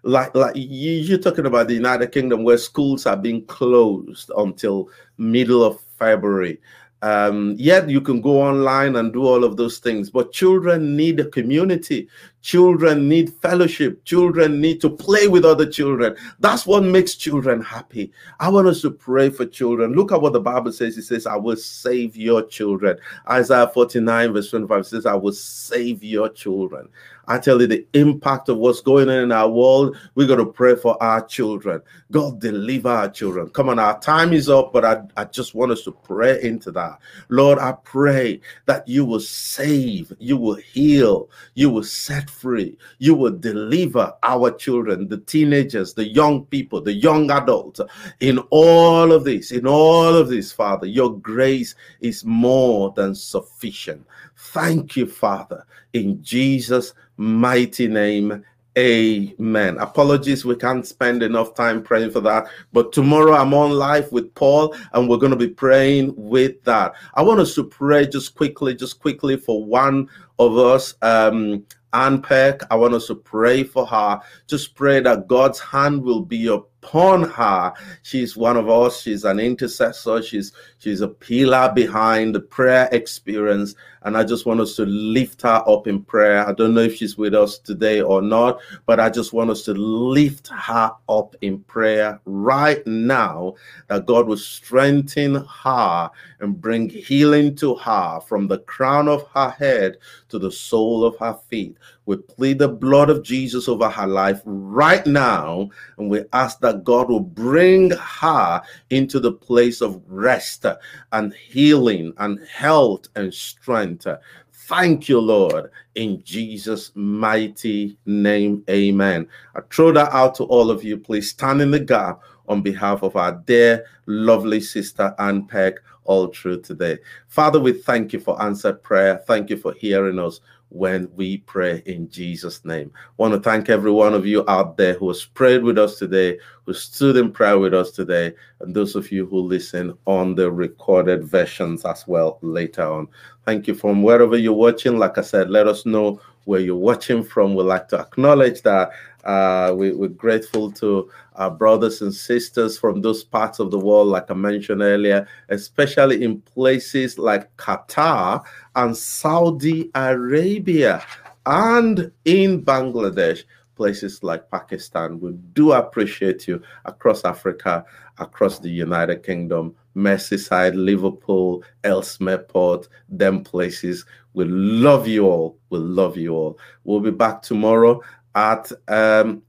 like 0.03 0.35
like 0.35 0.57
you, 0.57 0.93
you're 0.93 1.19
talking 1.19 1.47
about 1.47 1.69
the 1.69 1.75
united 1.75 2.11
kingdom 2.13 2.43
where 2.43 2.59
schools 2.59 3.07
are 3.07 3.17
being 3.17 3.45
closed 3.47 4.31
until 4.37 4.89
middle 5.19 5.63
of 5.65 5.81
february. 5.99 6.61
Um, 7.03 7.57
yet 7.59 7.89
you 7.91 8.01
can 8.01 8.21
go 8.21 8.41
online 8.41 8.95
and 8.95 9.13
do 9.13 9.27
all 9.27 9.43
of 9.43 9.57
those 9.57 9.79
things 9.79 10.09
but 10.09 10.33
children 10.33 10.97
need 10.97 11.19
a 11.19 11.29
community 11.31 12.09
children 12.43 13.09
need 13.09 13.33
fellowship 13.35 14.05
children 14.05 14.61
need 14.61 14.81
to 14.81 14.91
play 14.91 15.29
with 15.29 15.45
other 15.45 15.65
children 15.65 16.15
that's 16.41 16.67
what 16.67 16.83
makes 16.83 17.15
children 17.15 17.63
happy 17.63 18.13
i 18.41 18.49
want 18.49 18.67
us 18.67 18.83
to 18.83 18.91
pray 18.91 19.31
for 19.31 19.47
children 19.47 19.93
look 19.93 20.13
at 20.13 20.21
what 20.21 20.33
the 20.33 20.41
bible 20.41 20.73
says 20.73 20.99
it 20.99 21.03
says 21.03 21.27
i 21.27 21.37
will 21.37 21.57
save 21.57 22.17
your 22.17 22.43
children 22.47 22.99
isaiah 23.31 23.69
49 23.69 24.33
verse 24.33 24.51
25 24.51 24.87
says 24.87 25.07
i 25.07 25.15
will 25.15 25.33
save 25.33 26.03
your 26.03 26.29
children 26.29 26.89
I 27.29 27.39
tell 27.39 27.61
you 27.61 27.67
the 27.67 27.87
impact 27.95 28.49
of 28.49 28.59
what's 28.59 28.81
going 28.81 29.09
on 29.09 29.17
in 29.17 29.33
our 29.33 29.49
world. 29.49 29.97
We're 30.15 30.27
going 30.27 30.45
to 30.45 30.47
pray 30.47 30.75
for 30.75 31.01
our 31.03 31.25
children. 31.25 31.81
God, 32.11 32.41
deliver 32.41 32.89
our 32.89 33.09
children. 33.09 33.49
Come 33.51 33.69
on, 33.69 33.79
our 33.79 33.99
time 34.01 34.33
is 34.33 34.49
up, 34.49 34.73
but 34.73 34.85
I, 34.85 35.03
I 35.17 35.25
just 35.25 35.55
want 35.55 35.73
us 35.73 35.83
to 35.85 35.93
pray 35.93 36.43
into 36.43 36.71
that. 36.73 36.99
Lord, 37.29 37.59
I 37.59 37.73
pray 37.85 38.41
that 38.67 38.87
you 38.89 39.05
will 39.05 39.21
save, 39.21 40.13
you 40.19 40.37
will 40.37 40.57
heal, 40.57 41.31
you 41.55 41.71
will 41.71 41.85
set 41.85 42.29
free, 42.33 42.77
you 42.99 43.15
will 43.15 43.37
deliver 43.37 44.13
our 44.23 44.51
children, 44.51 45.09
the 45.09 45.19
teenagers, 45.19 45.95
the 45.95 46.09
young 46.09 46.47
people, 46.47 46.81
the 46.81 46.93
young 46.93 47.31
adults. 47.31 47.81
In 48.21 48.39
all 48.51 49.13
of 49.13 49.25
this, 49.25 49.53
in 49.53 49.67
all 49.67 50.15
of 50.17 50.29
this, 50.29 50.53
Father, 50.53 50.87
your 50.87 51.19
grace 51.19 51.75
is 52.01 52.25
more 52.25 52.93
than 52.97 53.15
sufficient. 53.15 54.07
Thank 54.37 54.97
you, 54.97 55.07
Father, 55.07 55.65
in 55.93 56.23
Jesus' 56.23 56.95
mighty 57.17 57.87
name. 57.87 58.45
Amen. 58.79 59.77
Apologies, 59.79 60.47
we 60.47 60.57
can't 60.57 60.87
spend 60.87 61.23
enough 61.23 61.55
time 61.55 61.83
praying 61.83 62.11
for 62.11 62.21
that. 62.21 62.47
But 62.73 62.93
tomorrow 62.93 63.35
I'm 63.35 63.53
on 63.53 63.73
live 63.73 64.11
with 64.13 64.35
Paul 64.35 64.75
and 64.95 65.09
we're 65.09 65.19
going 65.19 65.33
to 65.33 65.37
be 65.37 65.49
praying 65.49 66.15
with 66.17 66.63
that. 66.65 66.95
I 67.15 67.23
want 67.23 67.41
us 67.41 67.55
to 67.57 67.65
pray 67.65 68.07
just 68.07 68.35
quickly, 68.35 68.75
just 68.75 68.99
quickly 68.99 69.37
for 69.37 69.63
one 69.63 70.09
of 70.39 70.57
us. 70.57 70.95
Um, 71.03 71.67
Ann 71.93 72.23
Peck, 72.23 72.63
I 72.71 72.77
want 72.77 72.95
us 72.95 73.07
to 73.09 73.15
pray 73.15 73.65
for 73.65 73.87
her. 73.87 74.21
Just 74.47 74.75
pray 74.75 75.01
that 75.01 75.29
God's 75.29 75.61
hand 75.61 76.03
will 76.03 76.23
be 76.23 76.49
upon 76.83 77.23
her. 77.23 77.73
She's 78.03 78.37
one 78.37 78.57
of 78.57 78.69
us. 78.69 79.01
She's 79.01 79.25
an 79.25 79.39
intercessor. 79.39 80.23
She's 80.23 80.53
she's 80.79 81.01
a 81.01 81.09
pillar 81.09 81.73
behind 81.75 82.35
the 82.35 82.41
prayer 82.41 82.89
experience. 82.93 83.75
And 84.05 84.17
I 84.17 84.25
just 84.25 84.47
want 84.47 84.61
us 84.61 84.75
to 84.77 84.85
lift 84.85 85.43
her 85.43 85.63
up 85.67 85.87
in 85.87 86.03
prayer. 86.03 86.47
I 86.47 86.53
don't 86.53 86.75
know 86.75 86.81
if 86.81 86.97
she's 86.97 87.17
with 87.17 87.35
us 87.35 87.59
today 87.59 88.01
or 88.01 88.21
not, 88.21 88.59
but 88.85 88.99
I 88.99 89.09
just 89.09 89.33
want 89.33 89.51
us 89.51 89.63
to 89.67 89.75
lift 89.75 90.49
her 90.49 90.91
up 91.09 91.37
in 91.41 91.61
prayer 91.61 92.21
right 92.25 92.85
now 92.85 93.55
that 93.87 94.07
God 94.07 94.27
will 94.27 94.37
strengthen 94.37 95.37
her 95.37 96.11
and 96.41 96.61
bring 96.61 96.89
healing 96.89 97.55
to 97.57 97.77
her 97.77 98.19
from 98.27 98.49
the 98.49 98.59
crown 98.59 99.07
of 99.07 99.25
her 99.29 99.51
head 99.51 99.99
to 100.31 100.39
the 100.41 100.51
sole 100.51 101.05
of 101.05 101.17
her 101.19 101.39
feet. 101.49 101.77
We 102.07 102.17
plead 102.17 102.59
the 102.59 102.69
blood 102.69 103.11
of 103.11 103.23
Jesus 103.23 103.69
over 103.69 103.89
her 103.89 104.07
life 104.07 104.41
right 104.45 105.07
now, 105.07 105.71
and 105.99 106.11
we 106.11 106.25
ask 106.33 106.59
that 106.61 106.85
God 106.85 107.09
will 107.09 107.21
bring 107.21 107.91
her 107.91 108.63
into 108.91 109.21
the 109.21 109.33
place 109.33 109.81
of 109.81 110.03
rest 110.09 110.67
and 111.13 111.33
healing 111.35 112.13
and 112.19 112.41
health 112.47 113.07
and 113.15 113.33
strength. 113.33 114.07
Thank 114.53 115.09
you, 115.09 115.21
Lord, 115.21 115.71
in 115.95 116.23
Jesus' 116.25 116.93
mighty 116.95 117.99
name. 118.07 118.65
Amen. 118.71 119.29
I 119.55 119.61
throw 119.71 119.93
that 119.93 120.13
out 120.13 120.35
to 120.37 120.45
all 120.45 120.71
of 120.71 120.83
you. 120.83 120.97
Please 120.97 121.31
stand 121.31 121.61
in 121.61 121.71
the 121.71 121.81
gap 121.81 122.21
on 122.49 122.63
behalf 122.63 123.03
of 123.03 123.17
our 123.17 123.33
dear, 123.47 123.85
lovely 124.07 124.61
sister 124.61 125.15
Ann 125.19 125.47
Peck 125.47 125.75
all 126.05 126.29
through 126.29 126.61
today. 126.63 126.99
Father, 127.29 127.61
we 127.61 127.73
thank 127.73 128.13
you 128.13 128.21
for 128.21 128.41
answered 128.43 128.83
prayer. 128.83 129.23
Thank 129.27 129.51
you 129.51 129.57
for 129.57 129.73
hearing 129.75 130.19
us 130.19 130.41
when 130.73 131.09
we 131.15 131.39
pray 131.39 131.83
in 131.85 132.09
Jesus' 132.09 132.65
name. 132.65 132.91
I 132.97 133.13
want 133.19 133.35
to 133.35 133.41
thank 133.41 133.69
every 133.69 133.91
one 133.91 134.15
of 134.15 134.27
you 134.27 134.43
out 134.49 134.77
there 134.77 134.95
who 134.95 135.09
has 135.09 135.25
prayed 135.25 135.63
with 135.63 135.79
us 135.79 135.99
today, 135.99 136.39
who 136.65 136.73
stood 136.73 137.17
in 137.17 137.31
prayer 137.31 137.59
with 137.59 137.75
us 137.75 137.91
today, 137.91 138.35
and 138.61 138.75
those 138.75 138.97
of 138.97 139.13
you 139.13 139.27
who 139.27 139.39
listen 139.39 139.97
on 140.07 140.35
the 140.35 140.51
recorded 140.51 141.25
versions 141.25 141.85
as 141.85 142.09
well 142.09 142.39
later 142.41 142.85
on. 142.85 143.07
Thank 143.45 143.67
you 143.67 143.75
from 143.75 144.03
wherever 144.03 144.37
you're 144.37 144.53
watching. 144.55 144.99
Like 144.99 145.19
I 145.19 145.23
said, 145.23 145.51
let 145.51 145.67
us 145.67 145.85
know 145.85 146.21
where 146.45 146.61
you're 146.61 146.77
watching 146.77 147.23
from. 147.23 147.55
We'd 147.55 147.65
like 147.65 147.89
to 147.89 148.01
acknowledge 148.01 148.63
that 148.63 148.91
uh, 149.25 149.73
we, 149.77 149.91
are 149.91 150.09
grateful 150.09 150.71
to 150.73 151.11
our 151.37 151.51
brothers 151.51 152.03
and 152.03 152.13
sisters 152.13 152.79
from 152.79 153.01
those 153.01 153.23
parts 153.23 153.59
of 153.59 153.71
the 153.71 153.79
world, 153.79 154.09
like 154.09 154.31
I 154.31 154.35
mentioned 154.35 154.83
earlier, 154.83 155.29
especially 155.49 156.25
in 156.25 156.41
places 156.41 157.19
like 157.19 157.55
Qatar 157.57 158.43
and 158.75 158.97
Saudi 158.97 159.91
Arabia 159.95 161.05
and 161.47 162.11
in 162.25 162.65
Bangladesh, 162.65 163.45
places 163.83 164.23
like 164.23 164.49
Pakistan. 164.49 165.19
We 165.19 165.33
do 165.55 165.73
appreciate 165.73 166.47
you 166.47 166.63
across 166.85 167.25
Africa, 167.25 167.85
across 168.19 168.61
the 168.61 168.69
United 168.69 169.25
Kingdom, 169.25 169.75
Merseyside, 169.97 170.77
Liverpool, 170.77 171.65
Ellesmere 171.83 172.47
Port, 172.47 172.87
them 173.09 173.43
places. 173.43 174.07
We 174.35 174.45
love 174.45 175.09
you 175.09 175.27
all. 175.27 175.59
We 175.71 175.81
love 175.81 176.17
you 176.17 176.33
all. 176.33 176.61
We'll 176.85 177.01
be 177.01 177.11
back 177.11 177.43
tomorrow 177.43 178.01
at 178.37 178.71
um, 178.87 179.43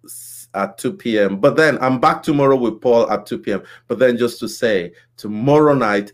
at 0.56 0.80
2 0.80 0.94
p.m. 0.94 1.40
But 1.40 1.56
then 1.56 1.78
I'm 1.80 2.00
back 2.00 2.24
tomorrow 2.24 2.56
with 2.56 2.82
Paul 2.82 3.12
at 3.12 3.28
2 3.28 3.38
p.m. 3.38 3.62
But 3.88 4.00
then 4.00 4.18
just 4.18 4.40
to 4.40 4.50
say, 4.50 4.94
tomorrow 5.16 5.76
night, 5.76 6.12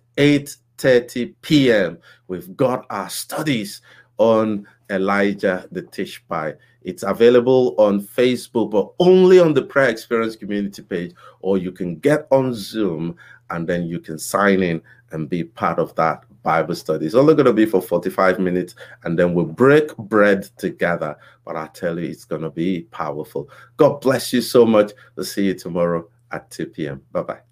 8:30 0.80 1.34
p.m., 1.42 1.98
we've 2.28 2.56
got 2.56 2.86
our 2.90 3.10
studies 3.10 3.82
on 4.18 4.68
Elijah 4.90 5.68
the 5.72 5.82
Tishbite. 5.82 6.58
It's 6.84 7.04
available 7.04 7.76
on 7.78 8.02
Facebook, 8.02 8.72
but 8.72 8.92
only 9.00 9.40
on 9.40 9.54
the 9.54 9.62
Prayer 9.62 9.90
Experience 9.90 10.36
community 10.36 10.82
page, 10.82 11.14
or 11.42 11.58
you 11.58 11.72
can 11.72 11.98
get 11.98 12.28
on 12.32 12.54
Zoom 12.54 13.16
and 13.50 13.68
then 13.68 13.88
you 13.88 14.00
can 14.00 14.18
sign 14.18 14.64
in 14.64 14.82
and 15.12 15.30
be 15.30 15.44
part 15.44 15.80
of 15.80 15.94
that 15.96 16.24
Bible 16.44 16.76
study. 16.76 17.06
It's 17.06 17.16
only 17.16 17.34
going 17.34 17.48
to 17.48 17.54
be 17.54 17.66
for 17.66 17.82
45 17.82 18.40
minutes, 18.40 18.76
and 19.04 19.18
then 19.18 19.34
we'll 19.34 19.46
break 19.46 19.96
bread 19.98 20.44
together. 20.58 21.18
But 21.44 21.58
I 21.58 21.68
tell 21.68 22.00
you, 22.00 22.10
it's 22.10 22.26
going 22.26 22.44
to 22.44 22.50
be 22.50 22.82
powerful. 22.92 23.50
God 23.78 24.02
bless 24.02 24.32
you 24.32 24.42
so 24.42 24.66
much. 24.66 24.92
We'll 25.16 25.26
see 25.26 25.46
you 25.46 25.56
tomorrow 25.56 26.08
at 26.32 26.50
2 26.52 26.68
p.m. 26.68 27.02
Bye 27.12 27.24
bye. 27.24 27.49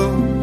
road 0.00 0.39